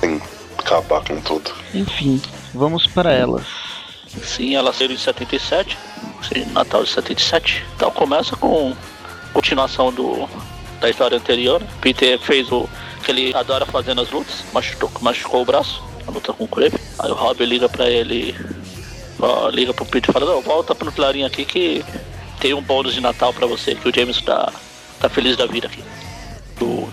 [0.01, 0.23] sem
[0.59, 1.51] acabar com tudo.
[1.75, 2.21] Enfim,
[2.55, 3.45] vamos para elas.
[4.23, 5.77] Sim, ela saiu em 77,
[6.23, 7.65] sim, Natal de 77.
[7.77, 8.75] Então começa com
[9.37, 10.27] continuação do
[10.81, 11.63] da história anterior.
[11.81, 12.69] Peter fez o
[13.05, 16.77] que ele adora fazer nas lutas, machucou, machucou o braço, a luta com o Crave.
[16.99, 18.35] Aí o Rob liga pra ele,
[19.21, 21.85] ó, liga pro Peter e fala, não, volta pro Clarinho aqui que
[22.41, 24.53] tem um bônus de Natal pra você, que o James tá,
[25.01, 25.83] tá feliz da vida aqui.
[26.61, 26.89] O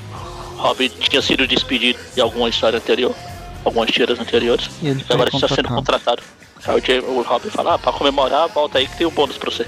[0.57, 3.15] Rob tinha sido despedido de alguma história anterior,
[3.63, 4.69] algumas tiras anteriores.
[4.81, 6.21] E ele agora está sendo contratado.
[6.65, 9.37] Aí o, James, o Robin fala, ah, pra comemorar, volta aí que tem um bônus
[9.37, 9.65] pra você.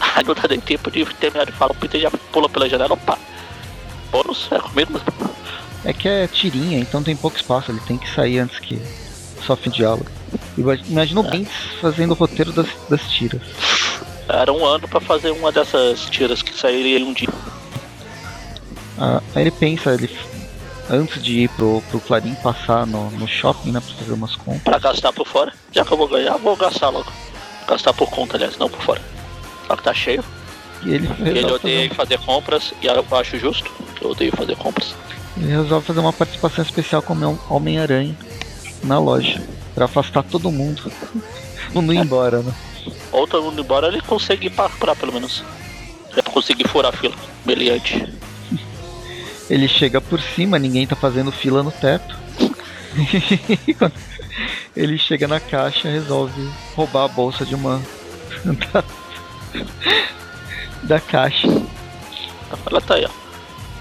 [0.00, 2.94] Aí não dá nem tempo de terminar de falar, o Peter já pula pela janela,
[2.94, 3.18] opa.
[4.10, 4.48] Bônus?
[4.50, 5.00] É comigo.
[5.84, 8.80] É que é tirinha, então tem pouco espaço, ele tem que sair antes que
[9.46, 10.06] sofre diálogo.
[10.58, 11.44] Ima- Imagina o É.
[11.80, 13.40] Fazendo o roteiro das, das tiras.
[14.28, 17.28] Era um ano pra fazer uma dessas tiras que sairia em um dia.
[18.98, 20.10] Ah, aí ele pensa, ele
[20.90, 23.80] antes de ir pro, pro Clarim passar no, no shopping, né?
[23.80, 24.62] Pra fazer umas compras.
[24.62, 25.52] Pra gastar por fora.
[25.72, 27.10] Já que eu vou ganhar, vou gastar logo.
[27.66, 29.00] Gastar por conta, aliás, não por fora.
[29.70, 30.24] Só que tá cheio.
[30.82, 33.70] E ele Ele resolve, odeia fazer, fazer compras e eu acho justo.
[34.00, 34.96] Eu odeio fazer compras.
[35.36, 38.16] ele resolve fazer uma participação especial como Hom- Homem-Aranha
[38.82, 39.40] na loja.
[39.72, 40.90] Pra afastar todo mundo.
[41.72, 42.52] Não ir embora, né?
[43.12, 45.44] Ou todo mundo embora, ele consegue parar pelo menos.
[46.16, 47.14] É pra conseguir furar a fila.
[47.44, 48.12] Brilhante.
[49.48, 52.16] Ele chega por cima, ninguém tá fazendo fila no teto.
[52.96, 53.76] E
[54.76, 57.80] ele chega na caixa, resolve roubar a bolsa de uma.
[60.82, 61.46] da, caixa.
[62.70, 63.10] Ela tá aí, ó.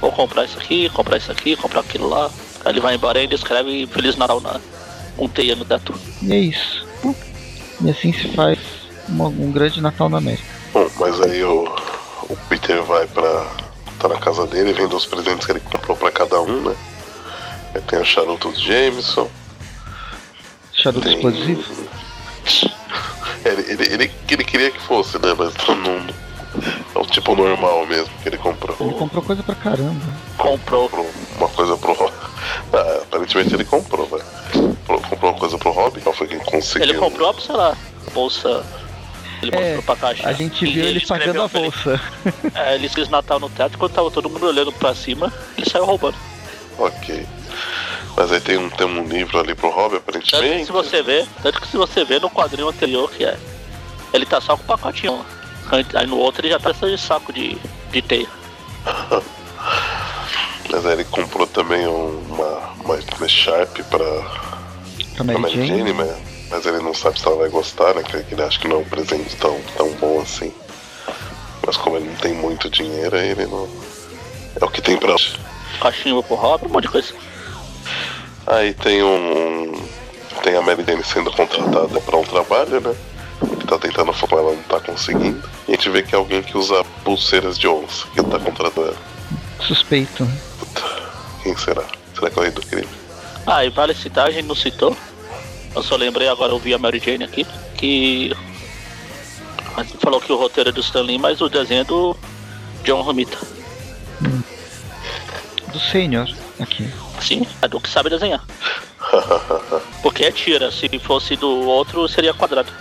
[0.01, 2.29] Vou comprar isso aqui, comprar isso aqui, comprar aquilo lá.
[2.63, 4.59] Aí ele vai embora e ele escreve Feliz Natal na
[5.17, 5.93] um teia no teto.
[6.21, 6.87] E é isso.
[7.81, 8.57] E assim se faz
[9.07, 10.43] uma- um grande Natal na América.
[10.73, 11.63] Bom, mas aí o,
[12.29, 13.45] o Peter vai pra.
[13.99, 16.75] tá na casa dele, vendo os presentes que ele comprou pra cada um, né?
[17.75, 19.29] Aí tem o charuto do Jameson.
[20.73, 21.63] Charuto Tem- explosivo?
[23.45, 25.33] Ele, ele, ele, ele queria que fosse, né?
[25.37, 26.07] Mas não,
[26.95, 28.75] é o tipo normal mesmo que ele comprou.
[28.79, 30.01] Ele comprou coisa pra caramba.
[30.37, 30.89] Comprou.
[30.89, 32.13] Comprou uma coisa pro Rob.
[32.73, 34.23] Ah, aparentemente ele comprou, velho.
[34.87, 36.89] Comprou- uma coisa pro Rob, qual foi quem conseguiu?
[36.89, 37.75] Ele comprou, sei lá,
[38.13, 38.63] bolsa.
[39.41, 40.27] Ele É, mostrou pra caixa.
[40.27, 42.01] A gente viu ele pagando escreveu a bolsa.
[42.55, 45.85] É, ele fez Natal no teto, quando tava todo mundo olhando pra cima, ele saiu
[45.85, 46.15] roubando.
[46.77, 47.25] Ok.
[48.19, 50.65] Mas aí tem um, tem um livro ali pro Rob, Tanto que aparentemente.
[50.65, 53.37] se você vê, tanto que se você vê no quadrinho anterior que é.
[54.11, 55.25] Ele tá só com o pacotinho.
[55.93, 57.55] Aí no outro ele já tá de saco de,
[57.91, 58.27] de teia.
[60.69, 64.05] Mas aí ele comprou também um- uma, uma, uma Sharp pra,
[65.15, 65.93] Pra Mary Jane, Jane.
[65.93, 66.11] mas,
[66.49, 68.03] mas ele não sabe se ela vai gostar, né?
[68.03, 70.53] Que ele acha que não é um presente tão, tão bom assim.
[71.65, 73.67] Mas como ele não tem muito dinheiro, aí ele não.
[74.59, 75.15] É o que tem pra.
[75.81, 77.13] Cachimbo pro Rob, um monte de coisa.
[78.49, 79.73] Aí tem um.
[80.43, 82.95] Tem a Mary Jane sendo contratada pra um trabalho, né?
[83.43, 85.41] Ele tá tentando falar, ela não tá conseguindo.
[85.67, 88.87] E a gente vê que é alguém que usa pulseiras de onça, que tá contratando
[88.87, 88.97] ela.
[89.61, 90.27] Suspeito.
[90.59, 90.81] Puta,
[91.43, 91.83] quem será?
[92.15, 92.87] Será que é o rei do crime?
[93.45, 94.97] Ah, e vale citar, a gente não citou.
[95.75, 97.45] Eu só lembrei agora, eu vi a Mary Jane aqui,
[97.77, 98.35] que.
[99.77, 102.15] A gente falou que o roteiro é do Stan Lee, mas o desenho é do
[102.83, 103.37] John Romita.
[105.71, 106.89] Do Sênior aqui.
[107.21, 108.43] Sim, é do que sabe desenhar.
[110.01, 112.71] Porque é tira, se fosse do outro seria quadrado.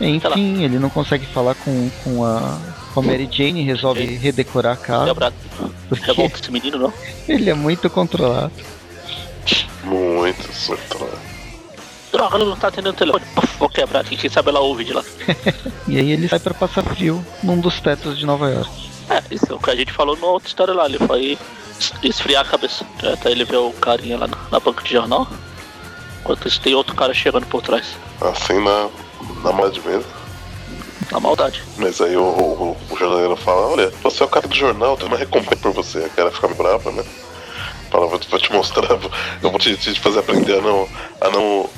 [0.00, 2.58] Enfim, ele não consegue falar com, com, a,
[2.92, 5.32] com a Mary Jane e resolve redecorar a casa.
[5.88, 6.92] Porque Revolta esse menino, não.
[7.28, 8.52] ele é muito controlado.
[9.84, 11.08] muito surto.
[12.12, 13.24] Droga, ele não tá atendendo o telefone.
[13.58, 15.02] Vou quebrar aqui, quem sabe ela ouve de lá.
[15.86, 18.70] E aí ele sai pra passar frio num dos tetos de Nova York.
[19.10, 20.86] É, isso é o que a gente falou na outra história lá.
[20.86, 21.38] Ele foi
[21.78, 22.84] es- esfriar a cabeça.
[23.12, 25.26] Até ele vê o carinha lá na, na banca de jornal.
[26.20, 27.84] Enquanto isso, tem outro cara chegando por trás.
[28.20, 28.88] Assim na,
[29.42, 30.04] na maldade mesmo.
[31.12, 31.62] Na maldade.
[31.76, 35.06] Mas aí o, o, o jornaleiro fala, olha, você é o cara do jornal, tem
[35.06, 35.98] uma recompensa por você.
[35.98, 37.04] A cara fica brava, né?
[37.90, 38.88] Fala, vou, te- vou te mostrar,
[39.42, 40.88] eu vou te, te fazer aprender a não.
[41.20, 41.70] a não.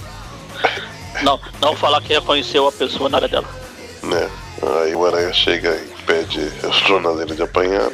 [1.22, 3.48] Não, não falar que reconheceu a pessoa na área dela.
[4.02, 4.30] né?
[4.84, 7.90] Aí o aranha chega e pede o jornaleiro de apanhar,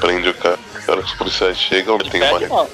[0.00, 0.58] prende o cara.
[0.88, 2.38] Hora que os policiais chegam, ele tem uma.
[2.38, 2.66] Pede, ó,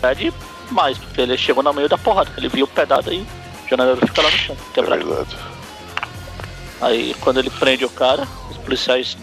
[0.00, 0.34] pede
[0.70, 2.30] mais, porque ele chegou no meio da porrada.
[2.36, 3.26] Ele viu o pedaço aí,
[3.64, 5.04] o jornaleiro fica lá no chão, É quebrado.
[5.06, 5.36] verdade.
[6.80, 9.16] Aí quando ele prende o cara, os policiais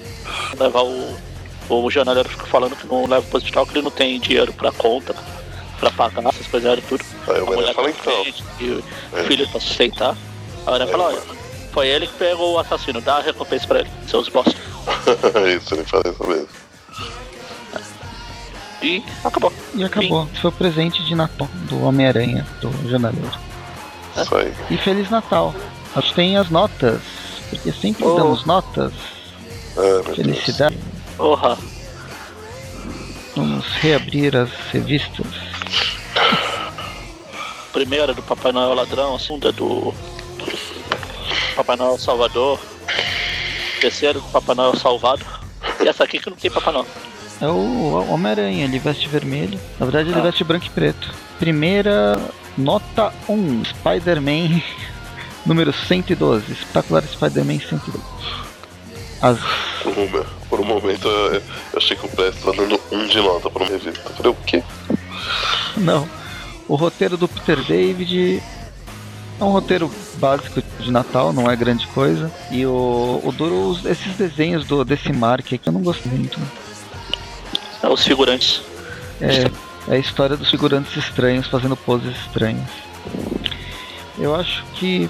[0.60, 1.34] levam o.
[1.70, 4.70] O jornaleiro fica falando que não leva pro hospital, que ele não tem dinheiro pra
[4.74, 5.16] conta,
[5.80, 7.06] pra pagar essas coisas e tudo.
[7.26, 8.14] Aí o mulher aranha fala tá então.
[8.24, 8.84] doente, E o
[9.14, 9.24] É.
[9.24, 10.16] filho pra sustentar.
[10.68, 11.22] A mulher fala, olha,
[11.72, 14.54] foi ele que pegou o assassino, dá a recompensa pra ele, seus bosta.
[15.58, 16.48] isso, ele fala isso mesmo.
[18.82, 19.54] E acabou.
[19.76, 20.28] E acabou.
[20.42, 23.32] Foi o presente de Natal do Homem-Aranha, do jornaleiro.
[24.18, 24.54] Isso aí.
[24.70, 25.56] E Feliz Natal.
[25.96, 27.00] A gente tem as notas.
[27.50, 28.16] Porque sempre Oh.
[28.16, 28.92] damos notas.
[29.78, 30.16] É, Deus.
[30.16, 30.78] Felicidade.
[31.16, 31.58] Porra.
[33.36, 35.26] Vamos reabrir as revistas.
[37.72, 39.94] Primeira é do Papai Noel Ladrão, a segunda é do
[41.56, 42.60] Papai Noel Salvador,
[43.84, 45.26] terceira é do Papai Noel Salvado.
[45.84, 46.88] E essa aqui que não tem Papai Noel.
[47.42, 49.60] É o Homem-Aranha, ele veste vermelho.
[49.80, 50.24] Na verdade, ele Ah.
[50.24, 51.14] veste branco e preto.
[51.40, 52.18] Primeira
[52.58, 54.62] nota 1, Spider-Man
[55.46, 56.52] número 112.
[56.54, 58.02] Espetacular Spider-Man 112.
[59.22, 59.38] As...
[59.82, 61.42] Por um, momento- por um momento eu, eu
[61.78, 64.02] achei que o Prest estava dando um de nota pra uma revista.
[64.10, 64.64] Eu falei, o quê?
[65.78, 66.08] Não.
[66.68, 68.42] O roteiro do Peter David
[69.40, 72.32] é um roteiro básico de Natal, não é grande coisa.
[72.52, 76.40] E o, o duro, esses desenhos do, desse Mark aqui eu não gosto muito.
[77.82, 78.62] É, os figurantes.
[79.20, 79.50] É,
[79.88, 82.70] é a história dos figurantes estranhos fazendo poses estranhas.
[84.18, 85.10] Eu acho que.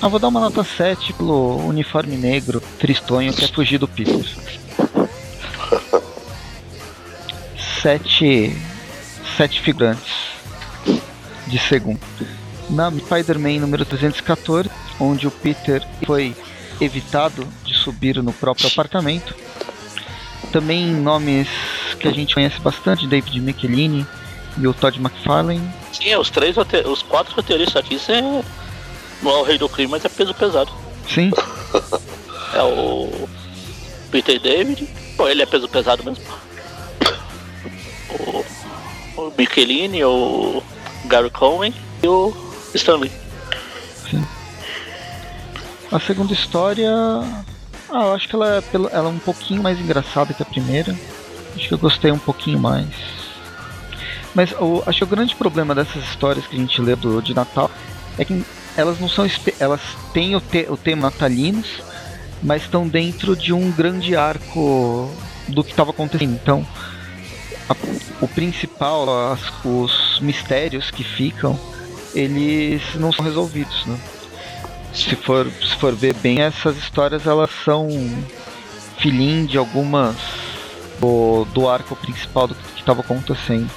[0.00, 4.24] Ah, vou dar uma nota 7 pelo uniforme negro tristonho que é fugir do Peter.
[7.82, 8.56] 7.
[9.36, 10.12] 7 figurantes
[11.46, 12.00] de segundo.
[12.70, 16.34] Na Spider-Man número 314, onde o Peter foi
[16.80, 19.34] evitado de subir no próprio apartamento.
[20.50, 21.48] Também nomes
[21.98, 24.06] que a gente conhece bastante, David Michelini
[24.58, 25.70] e o Todd McFarlane.
[25.92, 28.20] Sim, os três os quatro roteiristas aqui você
[29.22, 30.72] não é o rei do crime, mas é peso pesado.
[31.08, 31.30] Sim.
[32.54, 33.28] É o
[34.10, 34.86] Peter David,
[35.16, 36.22] pô, ele é peso pesado mesmo.
[38.10, 38.44] O,
[39.22, 40.62] o Michelini, o
[41.06, 43.10] Gary Cohen e o Stanley.
[44.10, 44.24] Sim.
[45.90, 46.90] A segunda história.
[47.90, 50.96] Ah, eu acho que ela é, ela é um pouquinho mais engraçada que a primeira.
[51.54, 52.88] Acho que eu gostei um pouquinho mais.
[54.34, 57.34] Mas eu acho que o grande problema dessas histórias que a gente lê do, de
[57.34, 57.70] Natal
[58.18, 58.44] é que
[58.76, 59.28] elas não são.
[59.60, 59.80] Elas
[60.12, 61.82] têm o, te, o tema natalinos,
[62.42, 65.10] mas estão dentro de um grande arco
[65.48, 66.32] do que estava acontecendo.
[66.32, 66.66] Então,
[67.68, 67.76] a,
[68.22, 71.58] o principal, as, os mistérios que ficam,
[72.14, 73.98] eles não são resolvidos, né?
[74.92, 77.88] Se for, se for ver bem, essas histórias elas são
[78.98, 80.16] filhinho de algumas
[81.00, 83.70] do, do arco principal do que estava acontecendo.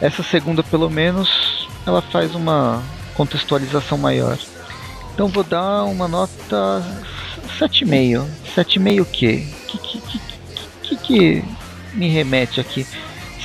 [0.00, 2.82] Essa segunda, pelo menos, ela faz uma
[3.14, 4.36] contextualização maior.
[5.14, 6.82] Então vou dar uma nota
[7.58, 8.26] 7,5.
[8.56, 9.46] 7,5 o quê?
[9.68, 10.20] Que que, que,
[10.82, 11.44] que, que
[11.94, 12.86] me remete aqui?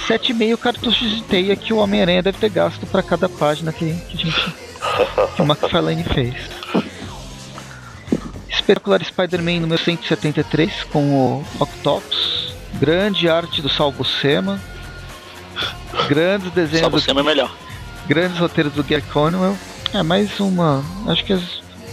[0.08, 4.16] 7,5 cartuchos de teia que o Homem-Aranha deve ter gasto para cada página que, que
[4.16, 4.68] a gente
[5.36, 6.34] que o McFarlane fez.
[8.50, 12.56] Espetacular Spider-Man número 173 com o Octopus.
[12.80, 14.62] Grande arte do Sal Buscema.
[16.08, 16.82] Grandes desenhos.
[16.82, 17.30] Sal Buscema do...
[17.30, 17.56] é melhor.
[18.08, 19.58] Grandes roteiros do Gary Conwell.
[19.94, 20.84] É mais uma.
[21.08, 21.42] Acho que as,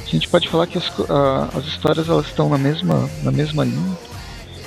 [0.07, 3.65] a gente pode falar que as, a, as histórias elas estão na mesma, na mesma
[3.65, 3.97] linha.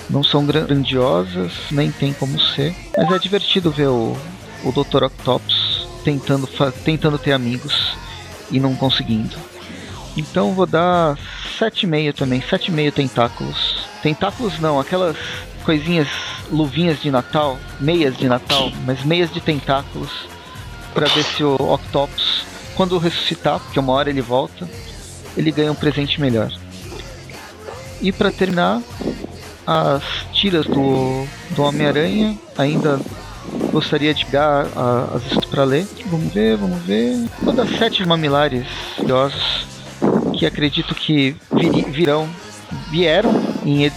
[0.09, 2.75] Não são grandiosas, nem tem como ser.
[2.97, 4.15] Mas é divertido ver o,
[4.63, 5.03] o Dr.
[5.03, 6.47] Octopus tentando,
[6.85, 7.97] tentando ter amigos
[8.49, 9.35] e não conseguindo.
[10.15, 11.17] Então vou dar
[11.59, 13.87] 7,5 também, 7,5 tentáculos.
[14.01, 15.17] Tentáculos não, aquelas
[15.63, 16.07] coisinhas,
[16.49, 20.09] luvinhas de Natal, meias de Natal, mas meias de tentáculos,
[20.93, 22.45] para ver se o Octopus,
[22.75, 24.67] quando ressuscitar, porque uma hora ele volta,
[25.35, 26.51] ele ganha um presente melhor.
[28.01, 28.81] E para terminar,
[29.67, 30.01] as
[30.31, 33.01] tiras do, do Homem-Aranha, ainda
[33.71, 34.65] gostaria de pegar
[35.13, 35.87] as histórias para ler.
[36.05, 37.27] Vamos ver, vamos ver.
[37.41, 38.65] Vou dar sete mamilares
[38.95, 39.67] curiosos
[40.37, 42.29] que acredito que vir, virão,
[42.89, 43.31] vieram
[43.65, 43.91] em,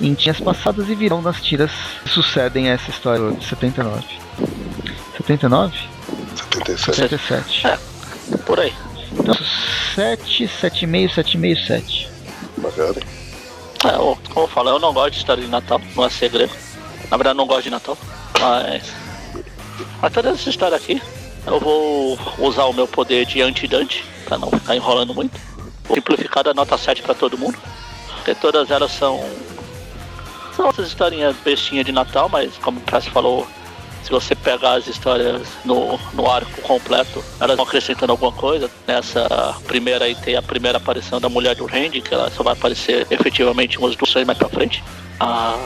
[0.00, 1.70] em tiras passadas e virão nas tiras
[2.02, 4.04] que sucedem a essa história de 79.
[5.16, 5.74] 79?
[6.52, 6.96] 77.
[6.96, 7.66] 77.
[7.66, 7.78] É,
[8.44, 8.72] por aí.
[9.12, 9.34] Então,
[9.94, 12.08] 7, 7,5, 7,5, 7.
[12.58, 13.15] Bacana.
[13.84, 16.52] É, eu, como eu falo, eu não gosto de história de Natal, não é segredo.
[17.10, 17.96] Na verdade, não gosto de Natal,
[18.40, 18.92] mas.
[20.00, 21.00] Mas toda essa história aqui,
[21.46, 25.38] eu vou usar o meu poder de anti-Dante, pra não ficar enrolando muito.
[25.92, 27.56] Simplificada nota 7 para todo mundo.
[28.16, 29.24] Porque todas elas são.
[30.54, 33.46] São essas historinhas bestinhas de Natal, mas como o Press falou,
[34.06, 38.70] se você pegar as histórias no, no arco completo, elas vão acrescentando alguma coisa.
[38.86, 42.52] Nessa primeira aí tem a primeira aparição da mulher do Randy, que ela só vai
[42.52, 44.84] aparecer efetivamente umas duas mais pra frente.
[45.18, 45.58] Ah,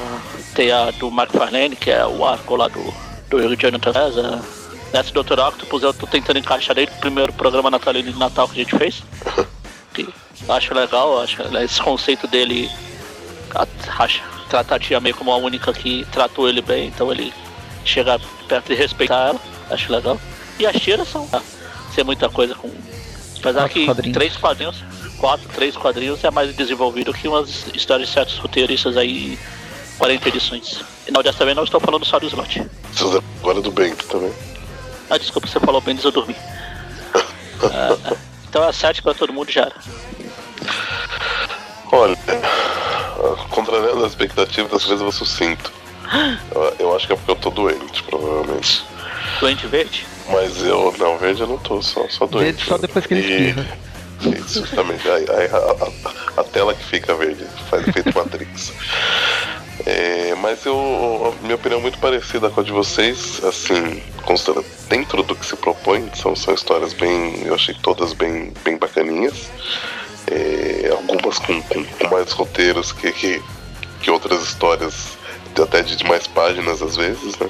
[0.54, 2.82] tem a do Mark Farlane, que é o arco lá do,
[3.28, 4.42] do Jonathan César.
[4.90, 5.38] Nessa Dr.
[5.38, 8.76] Octopus eu tô tentando encaixar desde o primeiro programa natalino de Natal que a gente
[8.76, 9.02] fez.
[9.92, 10.08] Que
[10.48, 12.70] acho legal, acho esse conceito dele
[13.98, 17.32] acho, trata a tia meio como a única que tratou ele bem, então ele
[17.84, 19.40] chega perto de respeitar ela,
[19.70, 20.20] acho legal.
[20.58, 21.40] E as tiras são ah,
[21.94, 22.70] ser muita coisa com.
[23.38, 24.14] Apesar quatro que quadrinhos.
[24.14, 24.84] três quadrinhos,
[25.18, 29.38] quatro, três quadrinhos é mais desenvolvido que umas histórias de certos roteiristas aí
[29.98, 30.84] 40 edições.
[31.08, 32.66] E não, dessa vez não estou falando só do slot.
[33.40, 34.32] Agora do Bento também.
[35.08, 36.36] Ah, desculpa, você falou Bendis, eu dormi.
[37.64, 38.16] ah,
[38.48, 39.74] então é 7 pra todo mundo já era.
[41.92, 42.16] Olha,
[43.50, 45.72] contrariando as expectativas, às vezes eu sucinto.
[46.54, 48.84] Eu, eu, acho que é porque eu tô doente, provavelmente.
[49.40, 50.06] Doente verde?
[50.28, 52.44] Mas eu, não, verde eu não tô, só, só doente.
[52.44, 53.78] Verde só depois que ele espirra.
[54.38, 55.08] Isso, justamente.
[55.08, 58.72] Aí, aí a, a, a, tela que fica verde faz efeito Matrix.
[59.86, 65.22] É, mas eu, minha opinião é muito parecida com a de vocês, assim, considerando dentro
[65.22, 69.50] do que se propõe, são, são histórias bem, eu achei todas bem, bem bacaninhas,
[70.26, 73.42] é, algumas com, com, com, mais roteiros que, que,
[74.02, 75.16] que outras histórias
[75.58, 77.48] até de mais páginas às vezes, né?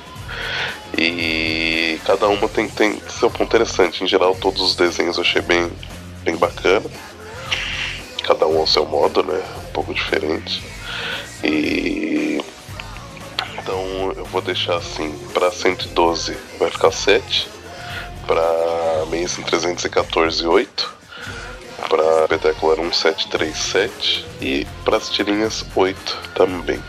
[0.97, 4.03] E cada uma tem, tem seu ponto interessante.
[4.03, 5.71] Em geral, todos os desenhos eu achei bem,
[6.23, 6.89] bem bacana.
[8.25, 9.41] Cada um ao seu modo, né?
[9.65, 10.63] Um pouco diferente.
[11.45, 12.43] E.
[13.59, 17.49] Então eu vou deixar assim: para 112 vai ficar 7,
[18.27, 18.43] para
[19.03, 20.95] Amazing 314, 8,
[21.89, 26.83] para Petecular 1737 e para as tirinhas 8 também.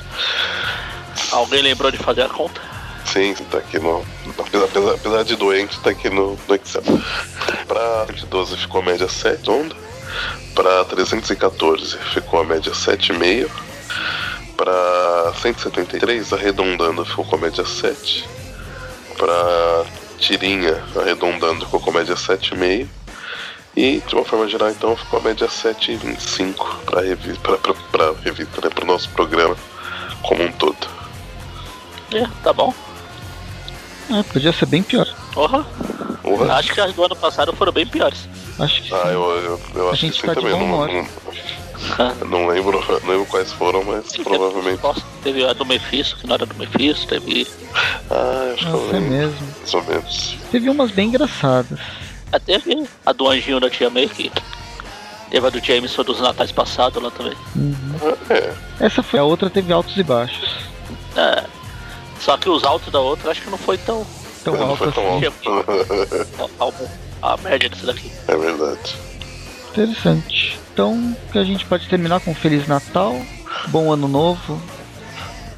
[1.32, 2.62] Alguém lembrou de fazer a conta?
[3.06, 4.06] Sim, tá aqui no.
[4.38, 6.84] Apesar, apesar, apesar de doente, tá aqui no, no Excel.
[7.68, 9.76] Pra 112 ficou a média 7 onda.
[10.54, 13.50] Pra 314 ficou a média 7,5.
[14.56, 18.28] Pra 173, arredondando, ficou com a média 7.
[19.18, 19.86] Pra
[20.18, 22.88] tirinha, arredondando, ficou com a média 7,5.
[23.76, 27.40] E de uma forma geral, então, ficou a média 7,25 para revi
[28.24, 29.56] revista, né, para o nosso programa
[30.22, 31.01] como um todo.
[32.14, 32.74] É, tá bom.
[34.10, 35.08] É, podia ser bem pior.
[35.34, 35.64] Porra.
[36.22, 36.54] Porra.
[36.56, 38.28] Acho que as do ano passado foram bem piores.
[38.60, 39.08] Acho que Ah, sim.
[39.10, 40.52] eu, eu, eu A acho que gente sim tá de também.
[40.54, 40.90] bom Não, humor.
[40.90, 44.84] não, não lembro, não lembro quais foram, mas provavelmente.
[44.84, 47.48] Nossa, teve a do Mephisto, que não era do Mephisto, teve.
[48.10, 49.10] Ah, acho que eu Nossa, é lembro.
[49.10, 49.48] mesmo.
[49.60, 50.38] Mais ou menos.
[50.52, 51.80] Teve umas bem engraçadas.
[52.32, 54.32] Ah, teve a do Anjinho da Tia May, que
[55.32, 57.34] teve a do Jameson dos Natais passados lá também.
[57.56, 57.96] Uhum.
[58.30, 60.56] É, Essa foi a outra, teve altos e baixos.
[61.16, 61.44] É.
[62.22, 64.06] Só que os altos da outra acho que não foi tão
[64.44, 65.26] Tão não alto foi tão assim.
[66.60, 66.90] alto.
[67.22, 68.12] a, a média desse daqui.
[68.28, 68.96] é verdade.
[69.72, 70.60] Interessante.
[70.74, 73.16] Então, que a gente pode terminar com um Feliz Natal,
[73.68, 74.62] bom Ano Novo.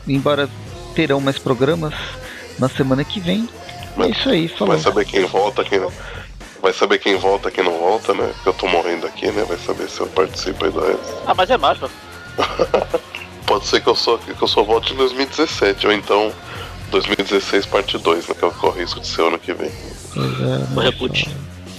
[0.07, 0.49] Embora
[0.95, 1.93] terão mais programas
[2.59, 3.47] na semana que vem.
[3.99, 4.73] É isso aí, falou.
[4.73, 5.79] Vai saber quem volta, quem.
[6.61, 8.33] Vai saber quem volta, quem não volta, né?
[8.45, 9.43] Eu tô morrendo aqui, né?
[9.47, 11.15] Vai saber se eu participo aí do resto.
[11.25, 11.89] Ah, mas é Marvel.
[13.53, 16.33] Pode ser que eu só, que eu só volte em 2017, ou então
[16.89, 18.33] 2016 parte 2, né?
[18.33, 19.69] Que é o que corre risco de ser ano que vem.
[20.11, 21.29] Pois é, reboot.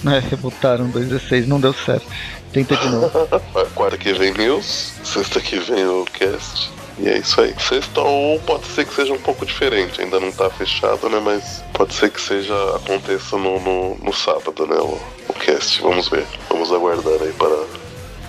[0.05, 2.07] É, rebutaram 216, não deu certo.
[2.53, 3.11] Tenta de novo.
[3.75, 6.71] Quarta que vem news, sexta que vem o cast.
[6.97, 7.53] E é isso aí.
[7.59, 11.19] Sexta ou pode ser que seja um pouco diferente, ainda não tá fechado, né?
[11.21, 14.77] Mas pode ser que seja aconteça no, no, no sábado, né?
[14.77, 14.97] O,
[15.27, 15.81] o cast.
[15.81, 16.25] Vamos ver.
[16.49, 17.65] Vamos aguardar aí para,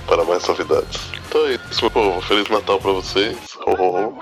[0.08, 1.15] para mais novidades.
[1.36, 2.20] Então é isso, meu povo.
[2.22, 3.36] Feliz Natal pra vocês.
[3.66, 4.18] Ho, ho, ho.